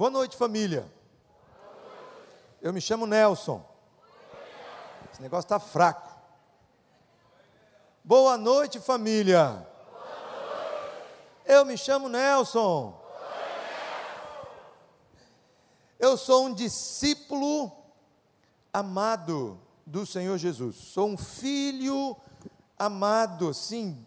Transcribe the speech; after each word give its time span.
Boa 0.00 0.10
noite, 0.10 0.34
família. 0.34 0.90
Eu 2.62 2.72
me 2.72 2.80
chamo 2.80 3.04
Nelson. 3.04 3.62
Esse 5.12 5.20
negócio 5.20 5.44
está 5.44 5.60
fraco. 5.60 6.10
Boa 8.02 8.38
noite, 8.38 8.80
família. 8.80 9.68
Eu 11.44 11.66
me 11.66 11.76
chamo 11.76 12.08
Nelson. 12.08 12.98
Eu 15.98 16.16
sou 16.16 16.46
um 16.46 16.54
discípulo 16.54 17.70
amado 18.72 19.60
do 19.84 20.06
Senhor 20.06 20.38
Jesus. 20.38 20.76
Sou 20.76 21.08
um 21.08 21.18
filho 21.18 22.16
amado, 22.78 23.52
sim. 23.52 24.06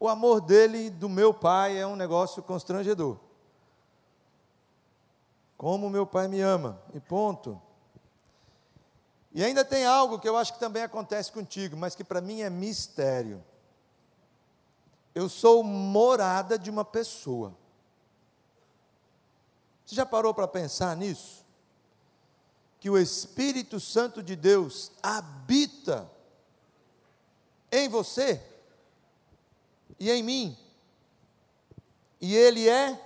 O 0.00 0.08
amor 0.08 0.40
dele, 0.40 0.88
do 0.88 1.10
meu 1.10 1.34
pai, 1.34 1.76
é 1.76 1.86
um 1.86 1.96
negócio 1.96 2.42
constrangedor. 2.42 3.28
Como 5.60 5.90
meu 5.90 6.06
pai 6.06 6.26
me 6.26 6.40
ama, 6.40 6.82
e 6.94 6.98
ponto. 6.98 7.60
E 9.30 9.44
ainda 9.44 9.62
tem 9.62 9.84
algo 9.84 10.18
que 10.18 10.26
eu 10.26 10.34
acho 10.34 10.54
que 10.54 10.58
também 10.58 10.82
acontece 10.82 11.30
contigo, 11.30 11.76
mas 11.76 11.94
que 11.94 12.02
para 12.02 12.22
mim 12.22 12.40
é 12.40 12.48
mistério. 12.48 13.44
Eu 15.14 15.28
sou 15.28 15.62
morada 15.62 16.58
de 16.58 16.70
uma 16.70 16.82
pessoa. 16.82 17.54
Você 19.84 19.96
já 19.96 20.06
parou 20.06 20.32
para 20.32 20.48
pensar 20.48 20.96
nisso? 20.96 21.44
Que 22.80 22.88
o 22.88 22.96
Espírito 22.96 23.78
Santo 23.78 24.22
de 24.22 24.36
Deus 24.36 24.90
habita 25.02 26.10
em 27.70 27.86
você 27.86 28.42
e 29.98 30.10
em 30.10 30.22
mim. 30.22 30.58
E 32.18 32.34
Ele 32.34 32.66
é 32.66 32.98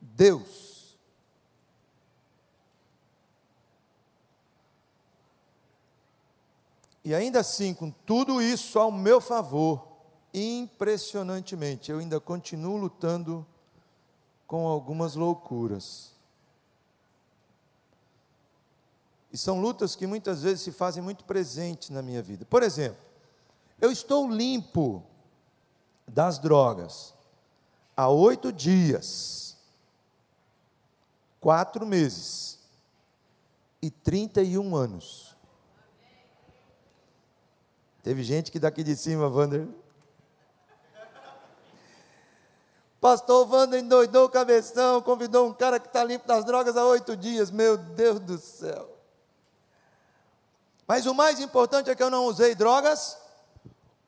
Deus. 0.00 0.71
E 7.04 7.14
ainda 7.14 7.40
assim, 7.40 7.74
com 7.74 7.90
tudo 7.90 8.40
isso 8.40 8.78
ao 8.78 8.92
meu 8.92 9.20
favor, 9.20 9.86
impressionantemente, 10.32 11.90
eu 11.90 11.98
ainda 11.98 12.20
continuo 12.20 12.76
lutando 12.76 13.46
com 14.46 14.66
algumas 14.66 15.14
loucuras. 15.14 16.12
E 19.32 19.38
são 19.38 19.60
lutas 19.60 19.96
que 19.96 20.06
muitas 20.06 20.42
vezes 20.42 20.60
se 20.60 20.70
fazem 20.70 21.02
muito 21.02 21.24
presentes 21.24 21.90
na 21.90 22.02
minha 22.02 22.22
vida. 22.22 22.44
Por 22.44 22.62
exemplo, 22.62 23.02
eu 23.80 23.90
estou 23.90 24.30
limpo 24.30 25.02
das 26.06 26.38
drogas 26.38 27.14
há 27.96 28.08
oito 28.08 28.52
dias, 28.52 29.56
quatro 31.40 31.86
meses 31.86 32.58
e 33.80 33.90
trinta 33.90 34.42
e 34.42 34.58
um 34.58 34.76
anos. 34.76 35.31
Teve 38.02 38.22
gente 38.24 38.50
que 38.50 38.58
daqui 38.58 38.82
de 38.82 38.96
cima, 38.96 39.28
Wander. 39.28 39.68
Pastor 43.00 43.48
Wander 43.48 43.80
endoidou 43.80 44.26
o 44.26 44.28
cabeção, 44.28 45.00
convidou 45.02 45.48
um 45.48 45.52
cara 45.52 45.78
que 45.78 45.86
está 45.86 46.04
limpo 46.04 46.26
das 46.26 46.44
drogas 46.44 46.76
há 46.76 46.84
oito 46.84 47.16
dias. 47.16 47.50
Meu 47.50 47.76
Deus 47.76 48.20
do 48.20 48.38
céu. 48.38 48.88
Mas 50.86 51.06
o 51.06 51.14
mais 51.14 51.40
importante 51.40 51.90
é 51.90 51.94
que 51.94 52.02
eu 52.02 52.10
não 52.10 52.26
usei 52.26 52.54
drogas. 52.54 53.18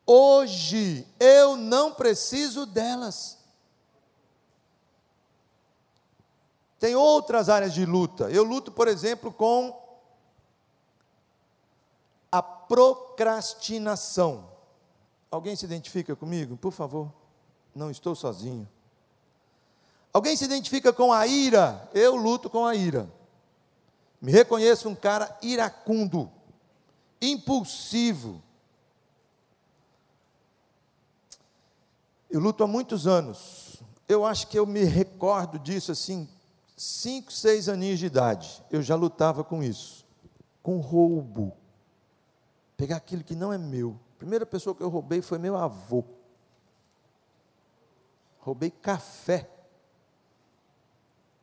Hoje 0.06 1.06
eu 1.19 1.56
não 1.56 1.92
preciso 1.92 2.67
delas. 2.67 3.39
Tem 6.78 6.95
outras 6.95 7.48
áreas 7.48 7.72
de 7.72 7.87
luta. 7.87 8.31
Eu 8.31 8.45
luto, 8.45 8.70
por 8.70 8.89
exemplo, 8.89 9.33
com 9.33 9.84
procrastinação. 12.69 14.50
Alguém 15.31 15.56
se 15.56 15.65
identifica 15.65 16.15
comigo? 16.15 16.56
Por 16.56 16.72
favor. 16.72 17.12
Não 17.75 17.91
estou 17.91 18.15
sozinho. 18.15 18.69
Alguém 20.12 20.37
se 20.37 20.44
identifica 20.44 20.93
com 20.93 21.12
a 21.12 21.27
ira? 21.27 21.91
Eu 21.93 22.15
luto 22.15 22.49
com 22.49 22.65
a 22.65 22.75
ira. 22.75 23.11
Me 24.21 24.31
reconheço 24.31 24.88
um 24.88 24.94
cara 24.94 25.37
iracundo, 25.43 26.31
impulsivo. 27.21 28.41
Eu 32.31 32.41
luto 32.41 32.62
há 32.62 32.67
muitos 32.67 33.06
anos. 33.06 33.83
Eu 34.09 34.25
acho 34.25 34.47
que 34.47 34.59
eu 34.59 34.67
me 34.67 34.84
recordo 34.84 35.59
disso 35.59 35.91
assim, 35.91 36.28
cinco, 36.77 37.33
seis 37.33 37.69
aninhos 37.69 37.99
de 37.99 38.06
idade. 38.06 38.62
Eu 38.71 38.83
já 38.83 38.94
lutava 38.94 39.43
com 39.43 39.62
isso, 39.65 40.06
com 40.62 40.78
roubo 40.78 41.56
pegar 42.77 42.97
aquilo 42.97 43.25
que 43.25 43.35
não 43.35 43.53
é 43.53 43.59
meu. 43.59 43.99
A 44.15 44.19
primeira 44.19 44.47
pessoa 44.47 44.75
que 44.75 44.83
eu 44.83 44.89
roubei 44.89 45.23
foi 45.23 45.39
meu 45.39 45.57
avô. 45.57 46.05
Roubei 48.39 48.71
café 48.71 49.49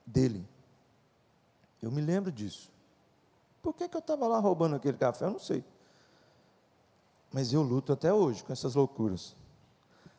dele. 0.05 0.47
Eu 1.81 1.91
me 1.91 2.01
lembro 2.01 2.31
disso. 2.31 2.71
Por 3.61 3.73
que, 3.73 3.87
que 3.87 3.95
eu 3.95 3.99
estava 3.99 4.27
lá 4.27 4.39
roubando 4.39 4.75
aquele 4.75 4.97
café? 4.97 5.25
Eu 5.25 5.31
não 5.31 5.39
sei. 5.39 5.63
Mas 7.31 7.53
eu 7.53 7.61
luto 7.61 7.93
até 7.93 8.13
hoje 8.13 8.43
com 8.43 8.51
essas 8.51 8.75
loucuras. 8.75 9.35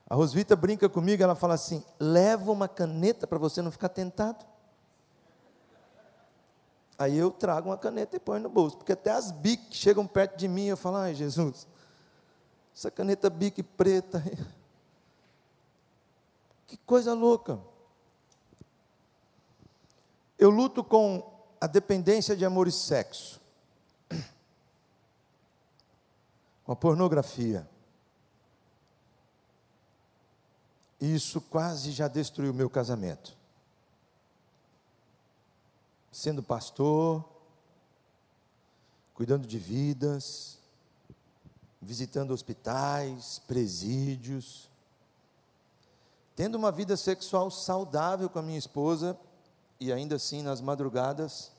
A 0.08 0.14
Rosvita 0.14 0.56
brinca 0.56 0.88
comigo, 0.88 1.22
ela 1.22 1.34
fala 1.34 1.54
assim: 1.54 1.84
leva 1.98 2.50
uma 2.50 2.68
caneta 2.68 3.26
para 3.26 3.38
você 3.38 3.62
não 3.62 3.70
ficar 3.70 3.88
tentado. 3.88 4.44
Aí 6.98 7.16
eu 7.16 7.30
trago 7.30 7.70
uma 7.70 7.78
caneta 7.78 8.16
e 8.16 8.20
ponho 8.20 8.42
no 8.42 8.48
bolso, 8.48 8.76
porque 8.76 8.92
até 8.92 9.10
as 9.10 9.30
BIC 9.30 9.74
chegam 9.74 10.06
perto 10.06 10.36
de 10.36 10.46
mim 10.46 10.64
e 10.64 10.68
eu 10.68 10.76
falo, 10.76 10.96
ai 10.96 11.14
Jesus, 11.14 11.66
essa 12.74 12.90
caneta 12.90 13.30
BIC 13.30 13.62
preta, 13.62 14.22
que 16.66 16.76
coisa 16.78 17.14
louca. 17.14 17.58
Eu 20.38 20.50
luto 20.50 20.82
com 20.82 21.30
a 21.60 21.66
dependência 21.66 22.36
de 22.36 22.44
amor 22.44 22.68
e 22.68 22.72
sexo, 22.72 23.40
com 26.64 26.72
a 26.72 26.76
pornografia. 26.76 27.68
Isso 31.00 31.40
quase 31.40 31.90
já 31.90 32.06
destruiu 32.06 32.54
meu 32.54 32.70
casamento 32.70 33.41
sendo 36.12 36.42
pastor, 36.42 37.24
cuidando 39.14 39.46
de 39.46 39.58
vidas, 39.58 40.58
visitando 41.80 42.32
hospitais, 42.32 43.40
presídios, 43.48 44.70
tendo 46.36 46.56
uma 46.56 46.70
vida 46.70 46.96
sexual 46.98 47.50
saudável 47.50 48.28
com 48.28 48.38
a 48.38 48.42
minha 48.42 48.58
esposa 48.58 49.18
e 49.80 49.90
ainda 49.90 50.16
assim 50.16 50.42
nas 50.42 50.60
madrugadas 50.60 51.50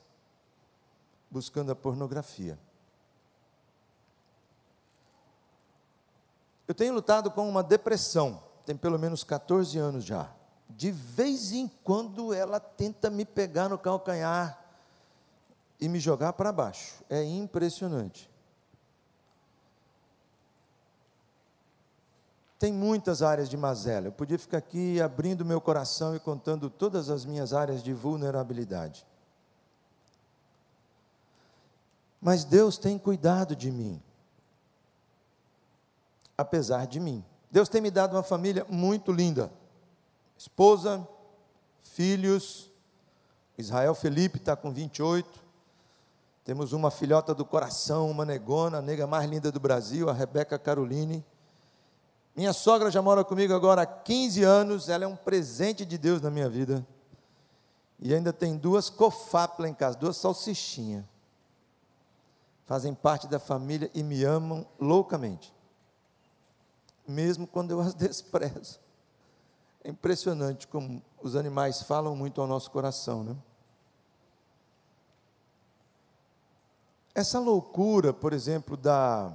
buscando 1.31 1.71
a 1.71 1.75
pornografia. 1.75 2.59
Eu 6.67 6.75
tenho 6.75 6.93
lutado 6.93 7.31
com 7.31 7.49
uma 7.49 7.63
depressão, 7.63 8.41
tem 8.65 8.77
pelo 8.77 8.99
menos 8.99 9.23
14 9.23 9.77
anos 9.79 10.05
já 10.05 10.31
de 10.75 10.91
vez 10.91 11.51
em 11.51 11.67
quando 11.83 12.33
ela 12.33 12.59
tenta 12.59 13.09
me 13.09 13.25
pegar 13.25 13.69
no 13.69 13.77
calcanhar 13.77 14.59
e 15.79 15.87
me 15.87 15.99
jogar 15.99 16.33
para 16.33 16.51
baixo. 16.51 17.03
É 17.09 17.23
impressionante. 17.23 18.29
Tem 22.57 22.71
muitas 22.71 23.21
áreas 23.21 23.49
de 23.49 23.57
mazela. 23.57 24.07
Eu 24.07 24.11
podia 24.11 24.39
ficar 24.39 24.57
aqui 24.57 25.01
abrindo 25.01 25.43
meu 25.43 25.59
coração 25.59 26.15
e 26.15 26.19
contando 26.19 26.69
todas 26.69 27.09
as 27.09 27.25
minhas 27.25 27.53
áreas 27.53 27.83
de 27.83 27.93
vulnerabilidade. 27.93 29.05
Mas 32.21 32.45
Deus 32.45 32.77
tem 32.77 32.97
cuidado 32.97 33.55
de 33.55 33.69
mim. 33.69 34.01
Apesar 36.37 36.87
de 36.87 36.99
mim. 36.99 37.23
Deus 37.51 37.67
tem 37.67 37.81
me 37.81 37.91
dado 37.91 38.15
uma 38.15 38.23
família 38.23 38.65
muito 38.69 39.11
linda 39.11 39.51
esposa, 40.43 41.07
filhos. 41.81 42.69
Israel 43.57 43.95
Felipe 43.95 44.37
está 44.37 44.57
com 44.57 44.73
28. 44.73 45.41
Temos 46.43 46.73
uma 46.73 46.91
filhota 46.91 47.33
do 47.33 47.45
coração, 47.45 48.11
uma 48.11 48.25
negona, 48.25 48.79
a 48.79 48.81
nega 48.81 49.07
mais 49.07 49.29
linda 49.29 49.49
do 49.53 49.59
Brasil, 49.59 50.09
a 50.09 50.13
Rebeca 50.13 50.59
Caroline. 50.59 51.23
Minha 52.35 52.51
sogra 52.51 52.91
já 52.91 53.01
mora 53.01 53.23
comigo 53.23 53.53
agora 53.53 53.83
há 53.83 53.85
15 53.85 54.43
anos, 54.43 54.89
ela 54.89 55.05
é 55.05 55.07
um 55.07 55.15
presente 55.15 55.85
de 55.85 55.97
Deus 55.97 56.21
na 56.21 56.29
minha 56.29 56.49
vida. 56.49 56.85
E 57.97 58.13
ainda 58.13 58.33
tem 58.33 58.57
duas 58.57 58.89
cofap 58.89 59.61
lá 59.61 59.69
em 59.69 59.73
casa, 59.73 59.97
duas 59.97 60.17
salsichinhas. 60.17 61.05
Fazem 62.65 62.93
parte 62.93 63.27
da 63.27 63.39
família 63.39 63.89
e 63.93 64.03
me 64.03 64.25
amam 64.25 64.67
loucamente. 64.77 65.53
Mesmo 67.07 67.47
quando 67.47 67.71
eu 67.71 67.79
as 67.79 67.93
desprezo. 67.95 68.82
É 69.83 69.89
impressionante 69.89 70.67
como 70.67 71.01
os 71.21 71.35
animais 71.35 71.81
falam 71.81 72.15
muito 72.15 72.39
ao 72.39 72.47
nosso 72.47 72.71
coração, 72.71 73.23
né? 73.23 73.35
Essa 77.13 77.39
loucura, 77.39 78.11
por 78.11 78.33
exemplo, 78.33 78.75
da, 78.75 79.31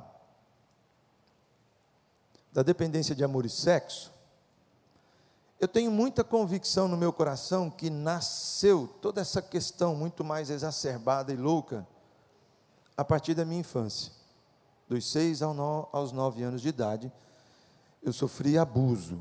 da 2.52 2.62
dependência 2.62 3.14
de 3.14 3.22
amor 3.22 3.46
e 3.46 3.50
sexo, 3.50 4.12
eu 5.60 5.68
tenho 5.68 5.90
muita 5.90 6.24
convicção 6.24 6.88
no 6.88 6.96
meu 6.96 7.12
coração 7.12 7.70
que 7.70 7.90
nasceu 7.90 8.88
toda 9.00 9.20
essa 9.20 9.42
questão 9.42 9.94
muito 9.94 10.24
mais 10.24 10.50
exacerbada 10.50 11.32
e 11.32 11.36
louca 11.36 11.86
a 12.96 13.04
partir 13.04 13.34
da 13.34 13.44
minha 13.44 13.60
infância. 13.60 14.12
Dos 14.88 15.10
seis 15.10 15.42
aos 15.42 16.12
nove 16.12 16.42
anos 16.42 16.62
de 16.62 16.68
idade, 16.68 17.12
eu 18.02 18.12
sofri 18.12 18.56
abuso. 18.56 19.20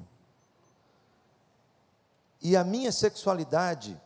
E 2.41 2.55
a 2.55 2.63
minha 2.63 2.91
sexualidade 2.91 3.99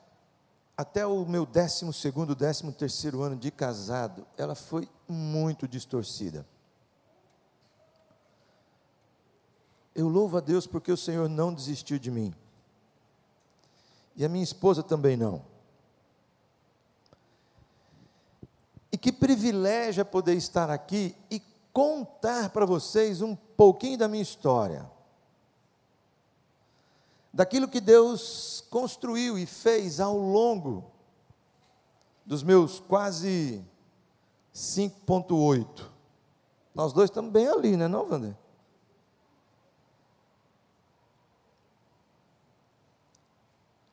até 0.81 1.05
o 1.05 1.25
meu 1.25 1.45
décimo 1.45 1.93
segundo, 1.93 2.33
décimo 2.33 2.71
terceiro 2.71 3.21
ano 3.21 3.35
de 3.35 3.51
casado, 3.51 4.25
ela 4.35 4.55
foi 4.55 4.89
muito 5.07 5.67
distorcida. 5.67 6.45
Eu 9.93 10.07
louvo 10.07 10.37
a 10.37 10.39
Deus 10.39 10.65
porque 10.65 10.91
o 10.91 10.97
Senhor 10.97 11.29
não 11.29 11.53
desistiu 11.53 11.99
de 11.99 12.09
mim. 12.09 12.33
E 14.15 14.25
a 14.25 14.29
minha 14.29 14.43
esposa 14.43 14.81
também 14.81 15.15
não. 15.15 15.45
E 18.91 18.97
que 18.97 19.11
privilégio 19.11 20.01
é 20.01 20.05
poder 20.05 20.35
estar 20.35 20.69
aqui 20.69 21.15
e 21.29 21.41
contar 21.71 22.49
para 22.49 22.65
vocês 22.65 23.21
um 23.21 23.35
pouquinho 23.35 23.97
da 23.97 24.07
minha 24.07 24.23
história 24.23 24.89
daquilo 27.33 27.67
que 27.67 27.79
Deus 27.79 28.65
construiu 28.69 29.37
e 29.37 29.45
fez 29.45 29.99
ao 29.99 30.17
longo 30.17 30.91
dos 32.25 32.43
meus 32.43 32.79
quase 32.79 33.63
5,8. 34.53 35.89
Nós 36.73 36.93
dois 36.93 37.09
estamos 37.09 37.31
bem 37.31 37.47
ali, 37.47 37.77
né, 37.77 37.87
não, 37.87 38.09
Wander? 38.09 38.35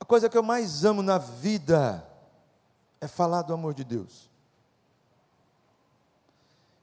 A 0.00 0.04
coisa 0.04 0.28
que 0.28 0.38
eu 0.38 0.42
mais 0.42 0.84
amo 0.84 1.02
na 1.02 1.18
vida 1.18 2.06
é 3.00 3.06
falar 3.06 3.42
do 3.42 3.52
amor 3.52 3.74
de 3.74 3.84
Deus. 3.84 4.30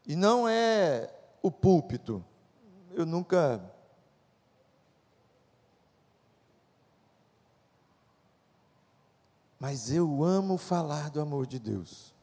E 0.06 0.16
não 0.16 0.48
é 0.48 1.12
o 1.42 1.50
púlpito. 1.50 2.24
Eu 2.92 3.06
nunca 3.06 3.60
mas 9.66 9.90
eu 9.90 10.24
amo 10.24 10.60
falar 10.60 11.10
do 11.10 11.20
amor 11.20 11.48
de 11.48 11.58
Deus. 11.58 12.14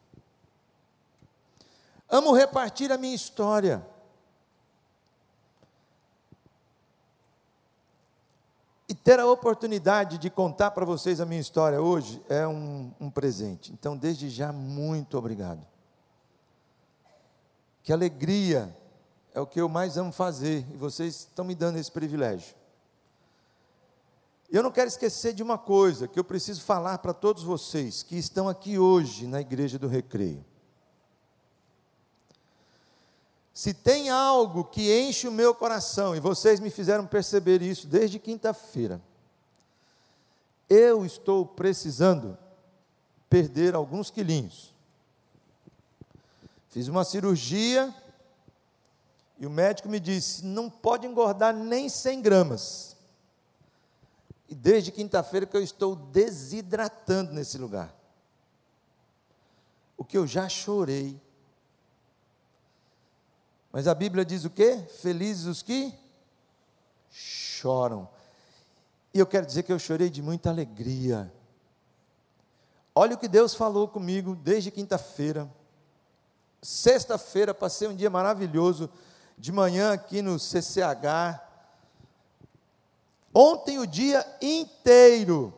Amo 2.09 2.33
repartir 2.33 2.93
a 2.93 2.97
minha 2.97 3.17
história. 3.17 3.85
E 8.89 8.95
ter 8.95 9.19
a 9.19 9.27
oportunidade 9.27 10.19
de 10.19 10.31
contar 10.31 10.71
para 10.71 10.85
vocês 10.85 11.21
a 11.21 11.27
minha 11.27 11.41
história 11.41 11.83
hoje 11.83 12.23
é 12.29 12.47
um, 12.47 12.93
um 13.01 13.11
presente. 13.11 13.73
Então, 13.73 13.97
desde 13.97 14.31
já, 14.31 14.53
muito 14.53 15.19
obrigado. 15.19 15.67
Que 17.83 17.93
alegria 17.93 18.73
é 19.35 19.41
o 19.41 19.49
que 19.49 19.61
eu 19.61 19.69
mais 19.69 19.97
amo 19.97 20.13
fazer 20.13 20.65
e 20.73 20.77
vocês 20.77 21.17
estão 21.17 21.45
me 21.45 21.57
dando 21.57 21.77
esse 21.77 21.91
privilégio. 21.91 22.55
Eu 24.53 24.63
não 24.63 24.71
quero 24.71 24.87
esquecer 24.87 25.33
de 25.33 25.43
uma 25.43 25.57
coisa 25.57 26.07
que 26.07 26.21
eu 26.21 26.25
preciso 26.25 26.61
falar 26.61 26.99
para 26.99 27.15
todos 27.15 27.43
vocês 27.43 28.03
que 28.03 28.19
estão 28.19 28.51
aqui 28.51 28.79
hoje 28.79 29.27
na 29.27 29.41
Igreja 29.41 29.79
do 29.79 29.89
Recreio. 29.89 30.45
Se 33.55 33.73
tem 33.73 34.11
algo 34.11 34.65
que 34.65 34.95
enche 34.95 35.27
o 35.27 35.33
meu 35.33 35.55
coração, 35.55 36.15
e 36.15 36.21
vocês 36.21 36.61
me 36.61 36.69
fizeram 36.69 37.07
perceber 37.07 37.63
isso 37.63 37.87
desde 37.87 38.19
quinta-feira, 38.19 39.01
eu 40.69 41.07
estou 41.07 41.47
precisando 41.47 42.37
perder 43.31 43.75
alguns 43.75 44.11
quilinhos. 44.11 44.75
Fiz 46.69 46.89
uma 46.89 47.05
cirurgia 47.05 47.95
e 49.39 49.47
o 49.47 49.51
médico 49.51 49.89
me 49.89 49.99
disse: 49.99 50.45
não 50.45 50.69
pode 50.69 51.07
engordar 51.07 51.55
nem 51.55 51.89
100 51.89 52.21
gramas. 52.21 52.92
E 54.53 54.55
desde 54.55 54.93
quinta-feira 54.93 55.47
que 55.47 55.57
eu 55.57 55.63
estou 55.63 55.97
desidratando 55.97 57.33
nesse 57.33 57.57
lugar. 57.57 57.91
O 59.97 60.05
que 60.05 60.19
eu 60.19 60.27
já 60.27 60.47
chorei. 60.47 61.19
Mas 63.73 63.89
a 63.89 63.95
Bíblia 63.95 64.27
diz 64.27 64.45
o 64.45 64.51
quê? 64.51 64.77
Felizes 65.01 65.47
os 65.47 65.63
que 65.63 65.99
choram. 67.11 68.07
E 69.15 69.19
eu 69.19 69.27
quero 69.27 69.47
dizer 69.47 69.63
que 69.63 69.73
eu 69.73 69.79
chorei 69.79 70.11
de 70.11 70.21
muita 70.21 70.51
alegria. 70.51 71.33
Olha 72.95 73.15
o 73.15 73.19
que 73.19 73.29
Deus 73.29 73.55
falou 73.55 73.89
comigo 73.89 74.37
desde 74.37 74.71
quinta-feira. 74.71 75.51
Sexta-feira 76.61 77.55
passei 77.55 77.89
um 77.89 77.97
dia 77.97 78.11
maravilhoso 78.11 78.91
de 79.39 79.51
manhã 79.51 79.95
aqui 79.95 80.21
no 80.21 80.39
CCH 80.39 81.41
Ontem 83.35 83.79
o 83.79 83.87
dia 83.87 84.27
inteiro. 84.41 85.55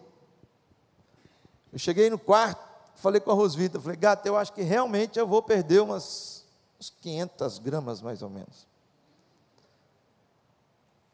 Eu 1.73 1.79
cheguei 1.79 2.09
no 2.09 2.19
quarto, 2.19 2.63
falei 2.97 3.21
com 3.21 3.31
a 3.31 3.35
Rosvita, 3.35 3.81
falei, 3.81 3.97
gata, 3.97 4.29
eu 4.29 4.37
acho 4.37 4.53
que 4.53 4.63
realmente 4.63 5.19
eu 5.19 5.27
vou 5.27 5.43
perder 5.43 5.81
umas, 5.81 6.45
umas 6.77 6.91
500 7.01 7.59
gramas 7.59 8.01
mais 8.01 8.23
ou 8.23 8.31
menos. 8.31 8.67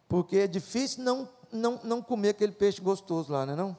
Porque 0.07 0.39
é 0.39 0.47
difícil 0.47 1.03
não, 1.03 1.29
não, 1.51 1.81
não 1.83 2.03
comer 2.03 2.31
aquele 2.31 2.53
peixe 2.53 2.81
gostoso 2.81 3.33
lá, 3.33 3.47
não 3.47 3.53
é 3.53 3.57
não? 3.57 3.77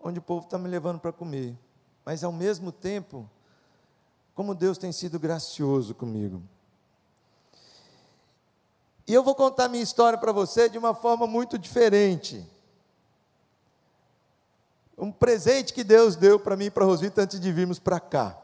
Onde 0.00 0.18
o 0.18 0.22
povo 0.22 0.44
está 0.44 0.58
me 0.58 0.68
levando 0.68 1.00
para 1.00 1.12
comer. 1.12 1.56
Mas 2.04 2.22
ao 2.22 2.32
mesmo 2.32 2.70
tempo, 2.70 3.28
como 4.34 4.54
Deus 4.54 4.76
tem 4.76 4.92
sido 4.92 5.18
gracioso 5.18 5.94
comigo. 5.94 6.42
E 9.08 9.14
eu 9.14 9.22
vou 9.22 9.34
contar 9.34 9.68
minha 9.68 9.82
história 9.82 10.18
para 10.18 10.32
você 10.32 10.68
de 10.68 10.76
uma 10.76 10.94
forma 10.94 11.26
muito 11.26 11.58
diferente. 11.58 12.46
Um 14.98 15.10
presente 15.10 15.72
que 15.72 15.82
Deus 15.82 16.14
deu 16.14 16.38
para 16.38 16.58
mim 16.58 16.66
e 16.66 16.70
para 16.70 16.84
a 16.84 16.86
Rosvita 16.86 17.22
antes 17.22 17.40
de 17.40 17.50
virmos 17.50 17.78
para 17.78 17.98
cá. 17.98 18.36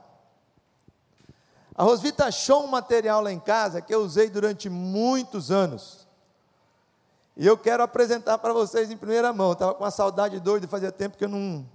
A 1.74 1.82
Rosvita 1.82 2.24
achou 2.24 2.64
um 2.64 2.66
material 2.66 3.20
lá 3.20 3.30
em 3.30 3.38
casa 3.38 3.82
que 3.82 3.94
eu 3.94 4.00
usei 4.00 4.30
durante 4.30 4.70
muitos 4.70 5.50
anos. 5.50 6.08
E 7.36 7.46
eu 7.46 7.58
quero 7.58 7.82
apresentar 7.82 8.38
para 8.38 8.54
vocês 8.54 8.90
em 8.90 8.96
primeira 8.96 9.34
mão. 9.34 9.52
Estava 9.52 9.74
com 9.74 9.84
uma 9.84 9.90
saudade 9.90 10.40
doida, 10.40 10.66
fazia 10.66 10.90
tempo 10.90 11.18
que 11.18 11.24
eu 11.24 11.28
não. 11.28 11.68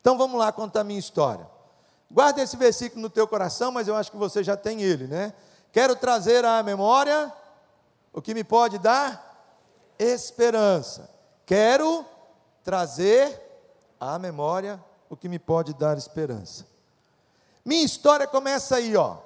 Então 0.00 0.16
vamos 0.16 0.38
lá 0.38 0.50
contar 0.50 0.82
minha 0.82 0.98
história. 0.98 1.46
Guarda 2.10 2.40
esse 2.40 2.56
versículo 2.56 3.02
no 3.02 3.10
teu 3.10 3.28
coração, 3.28 3.70
mas 3.70 3.86
eu 3.86 3.96
acho 3.96 4.10
que 4.10 4.16
você 4.16 4.42
já 4.42 4.56
tem 4.56 4.80
ele, 4.80 5.06
né? 5.06 5.34
Quero 5.72 5.94
trazer 5.94 6.42
à 6.42 6.62
memória 6.62 7.30
o 8.16 8.22
que 8.22 8.32
me 8.32 8.42
pode 8.42 8.78
dar 8.78 9.54
esperança. 9.98 11.10
Quero 11.44 12.02
trazer 12.64 13.38
à 14.00 14.18
memória 14.18 14.82
o 15.10 15.14
que 15.14 15.28
me 15.28 15.38
pode 15.38 15.74
dar 15.74 15.98
esperança. 15.98 16.66
Minha 17.62 17.84
história 17.84 18.26
começa 18.26 18.76
aí, 18.76 18.96
ó. 18.96 19.18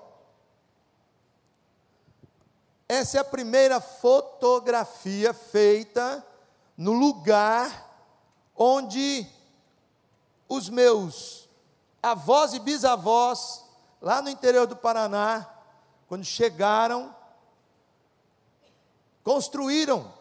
Essa 2.89 3.19
é 3.19 3.21
a 3.21 3.25
primeira 3.25 3.81
fotografia 3.81 5.33
feita 5.33 6.27
no 6.77 6.93
lugar 6.93 7.89
onde 8.57 9.25
os 10.49 10.69
meus 10.69 11.49
avós 12.03 12.55
e 12.55 12.59
bisavós, 12.59 13.65
lá 14.03 14.21
no 14.21 14.29
interior 14.29 14.67
do 14.67 14.75
Paraná, 14.75 15.49
quando 16.09 16.25
chegaram, 16.25 17.15
construíram 19.31 20.13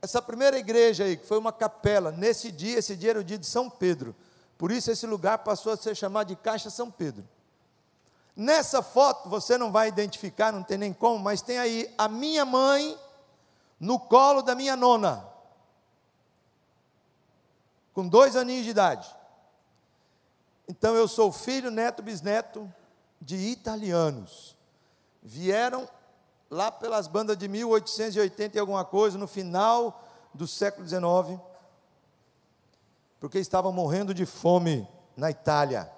essa 0.00 0.22
primeira 0.22 0.56
igreja 0.56 1.02
aí, 1.02 1.16
que 1.16 1.26
foi 1.26 1.36
uma 1.36 1.52
capela, 1.52 2.12
nesse 2.12 2.52
dia, 2.52 2.78
esse 2.78 2.94
dia 2.94 3.10
era 3.10 3.18
o 3.18 3.24
dia 3.24 3.36
de 3.36 3.46
São 3.46 3.68
Pedro. 3.68 4.14
Por 4.56 4.70
isso 4.70 4.92
esse 4.92 5.08
lugar 5.08 5.38
passou 5.38 5.72
a 5.72 5.76
ser 5.76 5.96
chamado 5.96 6.28
de 6.28 6.36
Caixa 6.36 6.70
São 6.70 6.88
Pedro. 6.88 7.28
Nessa 8.36 8.80
foto, 8.80 9.28
você 9.28 9.58
não 9.58 9.72
vai 9.72 9.88
identificar, 9.88 10.52
não 10.52 10.62
tem 10.62 10.78
nem 10.78 10.92
como, 10.92 11.18
mas 11.18 11.42
tem 11.42 11.58
aí 11.58 11.92
a 11.98 12.06
minha 12.06 12.44
mãe 12.44 12.96
no 13.80 13.98
colo 13.98 14.40
da 14.40 14.54
minha 14.54 14.76
nona, 14.76 15.28
com 17.92 18.06
dois 18.06 18.36
aninhos 18.36 18.66
de 18.66 18.70
idade. 18.70 19.12
Então 20.68 20.94
eu 20.94 21.08
sou 21.08 21.32
filho, 21.32 21.72
neto, 21.72 22.04
bisneto 22.04 22.72
de 23.20 23.34
italianos. 23.34 24.56
Vieram 25.20 25.88
lá 26.54 26.70
pelas 26.70 27.08
bandas 27.08 27.36
de 27.36 27.48
1880 27.48 28.56
e 28.56 28.60
alguma 28.60 28.84
coisa, 28.84 29.18
no 29.18 29.26
final 29.26 30.08
do 30.32 30.46
século 30.46 30.86
XIX, 30.86 31.40
porque 33.18 33.40
estavam 33.40 33.72
morrendo 33.72 34.14
de 34.14 34.24
fome 34.24 34.88
na 35.16 35.30
Itália. 35.30 35.90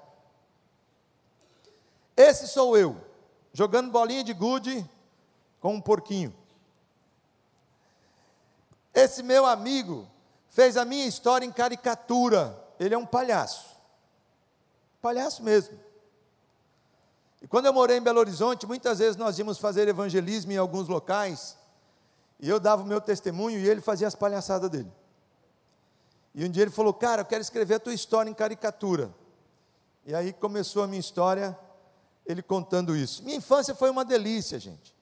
Esse 2.17 2.49
sou 2.49 2.77
eu, 2.77 2.97
jogando 3.53 3.91
bolinha 3.91 4.25
de 4.25 4.33
gude 4.33 4.89
com 5.61 5.75
um 5.75 5.81
porquinho. 5.81 6.35
Esse 8.95 9.23
meu 9.23 9.45
amigo 9.45 10.09
fez 10.49 10.79
a 10.79 10.87
minha 10.87 11.05
história 11.05 11.45
em 11.45 11.53
caricatura. 11.53 12.59
Ele 12.81 12.95
é 12.95 12.99
um 12.99 13.05
palhaço. 13.05 13.77
Palhaço 15.03 15.43
mesmo. 15.43 15.79
E 17.47 17.49
quando 17.49 17.67
eu 17.67 17.73
morei 17.73 17.99
em 17.99 18.03
Belo 18.03 18.19
Horizonte, 18.19 18.67
muitas 18.67 18.99
vezes 18.99 19.15
nós 19.15 19.39
íamos 19.39 19.57
fazer 19.57 19.87
evangelismo 19.87 20.51
em 20.51 20.57
alguns 20.57 20.89
locais, 20.89 21.57
e 22.41 22.49
eu 22.49 22.59
dava 22.59 22.83
o 22.83 22.85
meu 22.85 23.01
testemunho 23.01 23.61
e 23.61 23.69
ele 23.69 23.81
fazia 23.81 24.09
as 24.09 24.17
palhaçadas 24.17 24.69
dele. 24.69 24.93
E 26.35 26.45
um 26.45 26.51
dia 26.51 26.65
ele 26.65 26.73
falou: 26.73 26.93
Cara, 26.93 27.21
eu 27.21 27.25
quero 27.25 27.41
escrever 27.41 27.75
a 27.75 27.79
tua 27.79 27.95
história 27.95 28.29
em 28.29 28.35
caricatura. 28.35 29.15
E 30.05 30.13
aí 30.13 30.33
começou 30.33 30.83
a 30.83 30.89
minha 30.89 30.99
história, 30.99 31.57
ele 32.27 32.43
contando 32.43 32.97
isso. 32.97 33.23
Minha 33.23 33.37
infância 33.37 33.77
foi 33.77 33.91
uma 33.91 34.05
delícia, 34.05 34.59
gente. 34.59 34.93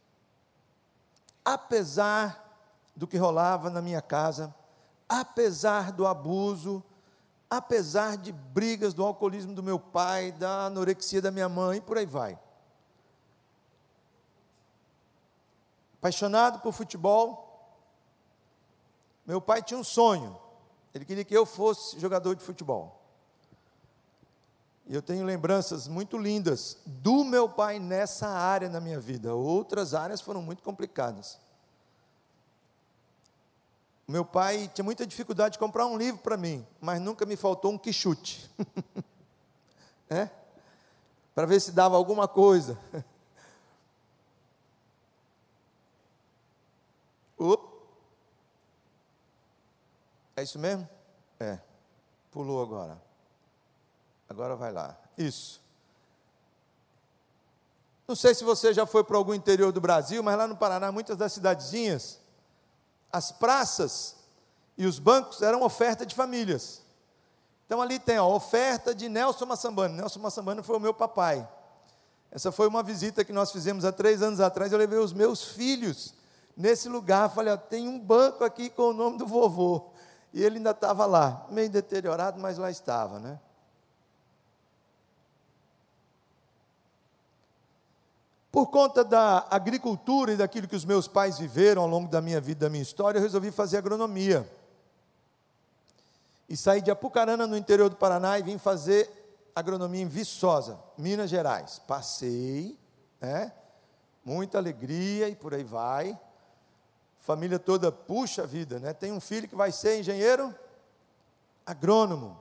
Apesar 1.43 2.63
do 2.95 3.07
que 3.07 3.17
rolava 3.17 3.71
na 3.71 3.81
minha 3.81 4.03
casa, 4.03 4.55
apesar 5.09 5.93
do 5.93 6.07
abuso, 6.07 6.85
apesar 7.57 8.17
de 8.17 8.33
brigas 8.33 8.95
do 8.95 9.05
alcoolismo 9.05 9.55
do 9.55 9.63
meu 9.63 9.79
pai, 9.79 10.33
da 10.33 10.67
anorexia 10.67 11.21
da 11.21 11.31
minha 11.31 11.49
mãe, 11.49 11.81
por 11.81 11.99
aí 11.99 12.07
vai. 12.07 12.39
Apaixonado 15.99 16.61
por 16.61 16.73
futebol, 16.73 17.45
meu 19.27 19.41
pai 19.41 19.63
tinha 19.63 19.79
um 19.79 19.85
sonho, 19.85 20.39
ele 20.95 21.05
queria 21.05 21.25
que 21.25 21.37
eu 21.37 21.47
fosse 21.47 21.99
jogador 21.99 22.35
de 22.35 22.45
futebol. 22.45 23.01
E 24.87 24.95
eu 24.95 25.01
tenho 25.01 25.25
lembranças 25.25 25.89
muito 25.89 26.19
lindas 26.19 26.77
do 26.85 27.25
meu 27.25 27.49
pai 27.49 27.79
nessa 27.79 28.29
área 28.29 28.69
na 28.69 28.81
minha 28.81 29.01
vida. 29.01 29.35
Outras 29.35 29.95
áreas 29.95 30.21
foram 30.21 30.43
muito 30.43 30.63
complicadas. 30.63 31.41
Meu 34.07 34.25
pai 34.25 34.71
tinha 34.75 34.85
muita 34.85 35.07
dificuldade 35.07 35.55
de 35.55 35.59
comprar 35.59 35.87
um 35.87 35.97
livro 35.97 36.21
para 36.21 36.37
mim, 36.37 36.67
mas 36.81 37.01
nunca 37.01 37.25
me 37.25 37.37
faltou 37.37 37.73
um 37.73 37.79
quichute. 37.79 38.51
é? 40.11 40.29
Para 41.35 41.47
ver 41.47 41.61
se 41.61 41.73
dava 41.73 41.97
alguma 41.97 42.29
coisa. 42.29 42.79
É 50.37 50.43
isso 50.43 50.59
mesmo? 50.59 50.89
É. 51.39 51.59
Pulou 52.31 52.63
agora. 52.63 53.01
Agora 54.29 54.57
vai 54.57 54.73
lá. 54.73 54.99
Isso. 55.17 55.63
Não 58.07 58.17
sei 58.17 58.35
se 58.35 58.45
você 58.45 58.75
já 58.75 58.85
foi 58.85 59.05
para 59.05 59.17
algum 59.17 59.33
interior 59.33 59.73
do 59.73 59.81
Brasil, 59.81 60.23
mas 60.23 60.37
lá 60.37 60.47
no 60.47 60.57
Paraná, 60.57 60.91
muitas 60.91 61.17
das 61.17 61.33
cidadezinhas, 61.33 62.21
as 63.15 63.31
praças 63.31 64.17
e 64.77 64.85
os 64.85 64.99
bancos 64.99 65.41
eram 65.41 65.63
oferta 65.63 66.05
de 66.05 66.17
famílias. 66.17 66.83
Então 67.65 67.81
ali 67.81 68.01
tem 68.01 68.17
a 68.17 68.25
oferta 68.25 68.93
de 68.93 69.09
Nelson 69.09 69.47
Massambano. 69.47 69.95
Nelson 69.95 70.19
Massambano 70.19 70.65
foi 70.65 70.77
o 70.77 70.81
meu 70.81 70.93
papai. 70.93 71.49
Essa 72.33 72.51
foi 72.51 72.67
uma 72.67 72.83
visita 72.83 73.25
que 73.25 73.33
nós 73.33 73.53
fizemos 73.53 73.85
há 73.85 73.93
três 73.93 74.21
anos 74.21 74.41
atrás. 74.41 74.73
Eu 74.73 74.79
levei 74.79 74.99
os 74.99 75.13
meus 75.13 75.45
filhos 75.45 76.13
nesse 76.57 76.89
lugar. 76.89 77.31
Falei, 77.31 77.55
ó, 77.55 77.57
tem 77.57 77.89
um 77.89 78.01
banco 78.01 78.43
aqui 78.43 78.69
com 78.69 78.91
o 78.91 78.93
nome 78.93 79.17
do 79.17 79.27
vovô. 79.29 79.93
E 80.33 80.43
ele 80.43 80.57
ainda 80.57 80.73
estava 80.73 81.07
lá, 81.07 81.47
meio 81.51 81.71
deteriorado, 81.71 82.41
mas 82.41 82.59
lá 82.59 82.69
estava, 82.69 83.21
né? 83.21 83.39
Por 88.55 88.69
conta 88.69 89.03
da 89.03 89.49
agricultura 89.51 90.33
e 90.33 90.37
daquilo 90.37 90.69
que 90.69 90.77
os 90.77 90.85
meus 90.85 91.09
pais 91.09 91.41
viveram 91.41 91.83
ao 91.83 91.89
longo 91.89 92.09
da 92.09 92.23
minha 92.23 92.41
vida, 92.41 92.67
da 92.67 92.71
minha 92.71 92.85
história, 92.85 93.19
eu 93.19 93.23
resolvi 93.23 93.51
fazer 93.51 93.79
agronomia. 93.79 94.49
E 96.49 96.57
saí 96.57 96.81
de 96.81 96.89
Apucarana, 96.89 97.49
no 97.49 97.57
interior 97.57 97.91
do 97.91 97.97
Paraná, 97.97 98.39
e 98.39 98.45
vim 98.45 98.57
fazer 98.57 99.11
agronomia 99.57 100.03
em 100.03 100.07
Viçosa, 100.07 100.79
Minas 100.97 101.31
Gerais. 101.31 101.81
Passei, 101.81 102.79
né? 103.21 103.53
Muita 104.25 104.57
alegria 104.57 105.29
e 105.29 105.35
por 105.35 105.53
aí 105.53 105.65
vai. 105.65 106.17
Família 107.19 107.59
toda, 107.59 107.91
puxa 107.91 108.47
vida, 108.47 108.79
né? 108.79 108.93
Tem 108.93 109.11
um 109.11 109.19
filho 109.19 109.49
que 109.49 109.57
vai 109.57 109.73
ser 109.73 109.99
engenheiro 109.99 110.55
agrônomo. 111.67 112.39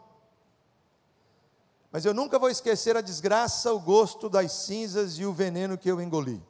Mas 1.94 2.06
eu 2.06 2.14
nunca 2.14 2.40
vou 2.40 2.50
esquecer 2.50 2.98
a 2.98 3.02
desgraça, 3.02 3.72
o 3.72 3.80
gosto 3.80 4.28
das 4.28 4.52
cinzas 4.52 5.20
e 5.20 5.26
o 5.28 5.32
veneno 5.32 5.78
que 5.78 5.88
eu 5.88 6.02
engoli. 6.02 6.44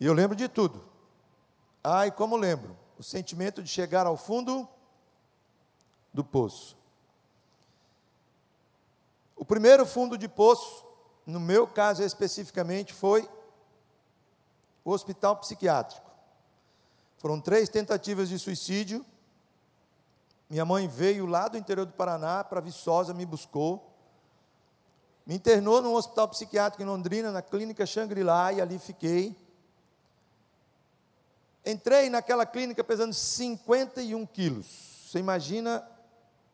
E 0.00 0.06
eu 0.06 0.14
lembro 0.14 0.34
de 0.34 0.48
tudo. 0.48 0.82
Ai, 1.84 2.10
como 2.10 2.34
lembro, 2.34 2.74
o 2.98 3.02
sentimento 3.02 3.62
de 3.62 3.68
chegar 3.68 4.06
ao 4.06 4.16
fundo 4.16 4.66
do 6.14 6.24
poço. 6.24 6.78
O 9.36 9.44
primeiro 9.44 9.84
fundo 9.84 10.16
de 10.16 10.26
poço, 10.26 10.86
no 11.26 11.38
meu 11.38 11.66
caso 11.66 12.02
especificamente, 12.02 12.94
foi 12.94 13.28
o 14.82 14.92
hospital 14.92 15.36
psiquiátrico. 15.36 16.10
Foram 17.18 17.38
três 17.38 17.68
tentativas 17.68 18.30
de 18.30 18.38
suicídio 18.38 19.04
minha 20.50 20.64
mãe 20.64 20.88
veio 20.88 21.26
lá 21.26 21.46
do 21.46 21.56
interior 21.56 21.86
do 21.86 21.92
Paraná 21.92 22.42
para 22.42 22.60
Viçosa, 22.60 23.14
me 23.14 23.24
buscou. 23.24 23.88
Me 25.24 25.36
internou 25.36 25.80
num 25.80 25.94
hospital 25.94 26.26
psiquiátrico 26.28 26.82
em 26.82 26.86
Londrina, 26.86 27.30
na 27.30 27.40
clínica 27.40 27.86
Shangri-La, 27.86 28.54
e 28.54 28.60
ali 28.60 28.76
fiquei. 28.80 29.36
Entrei 31.64 32.10
naquela 32.10 32.44
clínica 32.44 32.82
pesando 32.82 33.14
51 33.14 34.26
quilos. 34.26 34.66
Você 35.06 35.20
imagina, 35.20 35.88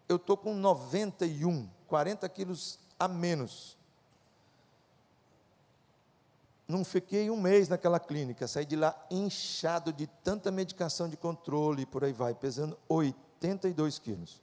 eu 0.07 0.17
estou 0.17 0.37
com 0.37 0.53
91, 0.53 1.67
40 1.87 2.29
quilos 2.29 2.79
a 2.99 3.09
menos. 3.09 3.79
Não 6.69 6.85
fiquei 6.85 7.31
um 7.31 7.41
mês 7.41 7.69
naquela 7.69 7.99
clínica, 7.99 8.47
saí 8.47 8.67
de 8.67 8.77
lá 8.77 8.95
inchado 9.11 9.91
de 9.91 10.07
tanta 10.07 10.51
medicação 10.51 11.09
de 11.09 11.17
controle 11.17 11.85
e 11.85 11.87
por 11.87 12.05
aí 12.05 12.13
vai, 12.13 12.35
pesando 12.35 12.77
8. 12.89 13.26
82 13.37 13.99
quilos. 13.99 14.41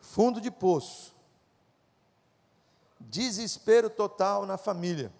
Fundo 0.00 0.40
de 0.40 0.50
poço. 0.50 1.14
Desespero 3.00 3.88
total 3.88 4.46
na 4.46 4.56
família. 4.58 5.12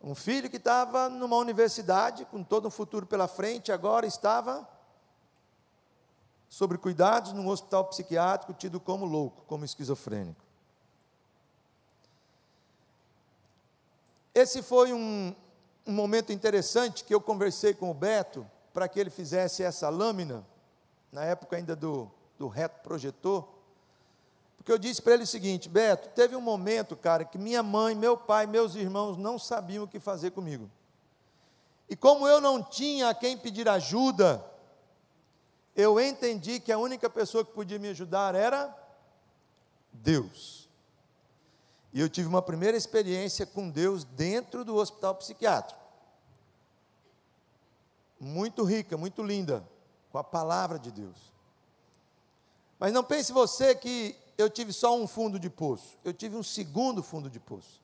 Um 0.00 0.14
filho 0.14 0.48
que 0.48 0.56
estava 0.56 1.08
numa 1.08 1.36
universidade, 1.36 2.24
com 2.24 2.42
todo 2.42 2.68
um 2.68 2.70
futuro 2.70 3.06
pela 3.06 3.26
frente, 3.26 3.72
agora 3.72 4.06
estava 4.06 4.68
sobre 6.48 6.78
cuidados 6.78 7.32
num 7.32 7.48
hospital 7.48 7.84
psiquiátrico, 7.86 8.54
tido 8.54 8.80
como 8.80 9.04
louco, 9.04 9.44
como 9.46 9.64
esquizofrênico. 9.64 10.42
Esse 14.34 14.62
foi 14.62 14.92
um, 14.92 15.34
um 15.84 15.92
momento 15.92 16.32
interessante 16.32 17.02
que 17.02 17.12
eu 17.12 17.20
conversei 17.20 17.74
com 17.74 17.90
o 17.90 17.94
Beto, 17.94 18.48
para 18.78 18.88
que 18.88 19.00
ele 19.00 19.10
fizesse 19.10 19.64
essa 19.64 19.88
lâmina, 19.88 20.46
na 21.10 21.24
época 21.24 21.56
ainda 21.56 21.74
do, 21.74 22.08
do 22.38 22.46
reto 22.46 22.80
projetor, 22.80 23.48
porque 24.56 24.70
eu 24.70 24.78
disse 24.78 25.02
para 25.02 25.14
ele 25.14 25.24
o 25.24 25.26
seguinte: 25.26 25.68
Beto, 25.68 26.10
teve 26.10 26.36
um 26.36 26.40
momento, 26.40 26.94
cara, 26.94 27.24
que 27.24 27.36
minha 27.36 27.60
mãe, 27.60 27.96
meu 27.96 28.16
pai, 28.16 28.46
meus 28.46 28.76
irmãos 28.76 29.16
não 29.16 29.36
sabiam 29.36 29.82
o 29.82 29.88
que 29.88 29.98
fazer 29.98 30.30
comigo. 30.30 30.70
E 31.88 31.96
como 31.96 32.28
eu 32.28 32.40
não 32.40 32.62
tinha 32.62 33.08
a 33.08 33.14
quem 33.14 33.36
pedir 33.36 33.68
ajuda, 33.68 34.44
eu 35.74 35.98
entendi 35.98 36.60
que 36.60 36.70
a 36.70 36.78
única 36.78 37.10
pessoa 37.10 37.44
que 37.44 37.50
podia 37.50 37.80
me 37.80 37.88
ajudar 37.88 38.36
era 38.36 38.72
Deus. 39.92 40.68
E 41.92 42.00
eu 42.00 42.08
tive 42.08 42.28
uma 42.28 42.42
primeira 42.42 42.76
experiência 42.76 43.44
com 43.44 43.68
Deus 43.68 44.04
dentro 44.04 44.64
do 44.64 44.76
hospital 44.76 45.16
psiquiátrico 45.16 45.87
muito 48.20 48.64
rica, 48.64 48.96
muito 48.96 49.22
linda, 49.22 49.66
com 50.10 50.18
a 50.18 50.24
palavra 50.24 50.78
de 50.78 50.90
Deus. 50.90 51.32
Mas 52.78 52.92
não 52.92 53.04
pense 53.04 53.32
você 53.32 53.74
que 53.74 54.16
eu 54.36 54.48
tive 54.48 54.72
só 54.72 54.96
um 54.96 55.06
fundo 55.06 55.38
de 55.38 55.50
poço, 55.50 55.98
eu 56.04 56.12
tive 56.12 56.36
um 56.36 56.42
segundo 56.42 57.02
fundo 57.02 57.28
de 57.28 57.40
poço. 57.40 57.80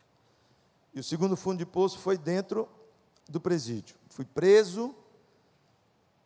E 0.93 1.01
o 1.01 1.05
segundo 1.05 1.37
fundo 1.37 1.59
de 1.59 1.67
poço 1.67 1.99
foi 1.99 2.17
dentro 2.17 2.69
do 3.29 3.41
presídio. 3.41 3.97
Fui 4.09 4.25
preso 4.25 4.95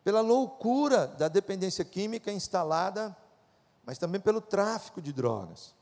pela 0.03 0.21
loucura 0.21 1.07
da 1.07 1.27
dependência 1.27 1.83
química 1.83 2.31
instalada, 2.31 3.15
mas 3.83 3.97
também 3.97 4.21
pelo 4.21 4.39
tráfico 4.39 5.01
de 5.01 5.11
drogas. 5.11 5.73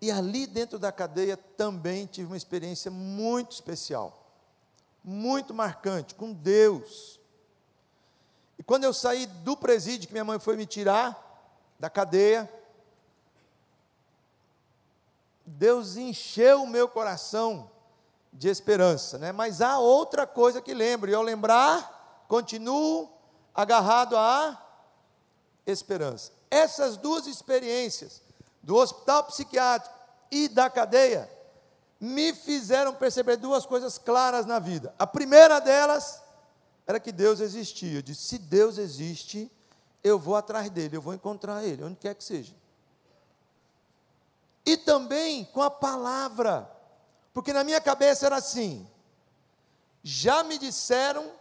E 0.00 0.10
ali 0.10 0.46
dentro 0.46 0.78
da 0.78 0.92
cadeia 0.92 1.36
também 1.36 2.06
tive 2.06 2.28
uma 2.28 2.36
experiência 2.36 2.90
muito 2.90 3.52
especial 3.52 4.23
muito 5.04 5.52
marcante 5.52 6.14
com 6.14 6.32
Deus. 6.32 7.20
E 8.58 8.62
quando 8.62 8.84
eu 8.84 8.94
saí 8.94 9.26
do 9.26 9.56
presídio, 9.56 10.08
que 10.08 10.14
minha 10.14 10.24
mãe 10.24 10.38
foi 10.38 10.56
me 10.56 10.64
tirar 10.64 11.20
da 11.78 11.90
cadeia, 11.90 12.50
Deus 15.44 15.96
encheu 15.96 16.62
o 16.62 16.66
meu 16.66 16.88
coração 16.88 17.70
de 18.32 18.48
esperança, 18.48 19.18
né? 19.18 19.30
Mas 19.30 19.60
há 19.60 19.78
outra 19.78 20.26
coisa 20.26 20.62
que 20.62 20.72
lembro, 20.72 21.10
e 21.10 21.14
ao 21.14 21.22
lembrar, 21.22 22.24
continuo 22.26 23.12
agarrado 23.54 24.16
à 24.16 24.60
esperança. 25.66 26.32
Essas 26.50 26.96
duas 26.96 27.26
experiências, 27.26 28.22
do 28.62 28.76
hospital 28.76 29.24
psiquiátrico 29.24 29.94
e 30.30 30.48
da 30.48 30.70
cadeia, 30.70 31.30
me 32.04 32.34
fizeram 32.34 32.94
perceber 32.94 33.36
duas 33.36 33.64
coisas 33.64 33.96
claras 33.96 34.44
na 34.44 34.58
vida. 34.58 34.94
A 34.98 35.06
primeira 35.06 35.58
delas 35.58 36.22
era 36.86 37.00
que 37.00 37.10
Deus 37.10 37.40
existia. 37.40 37.98
Eu 37.98 38.02
disse: 38.02 38.22
se 38.22 38.38
Deus 38.38 38.76
existe, 38.76 39.50
eu 40.02 40.18
vou 40.18 40.36
atrás 40.36 40.68
dele, 40.68 40.96
eu 40.96 41.00
vou 41.00 41.14
encontrar 41.14 41.64
ele, 41.64 41.82
onde 41.82 41.96
quer 41.96 42.14
que 42.14 42.22
seja. 42.22 42.54
E 44.66 44.76
também 44.76 45.46
com 45.46 45.62
a 45.62 45.70
palavra, 45.70 46.70
porque 47.32 47.52
na 47.52 47.64
minha 47.64 47.80
cabeça 47.80 48.26
era 48.26 48.36
assim: 48.36 48.86
já 50.02 50.44
me 50.44 50.58
disseram 50.58 51.32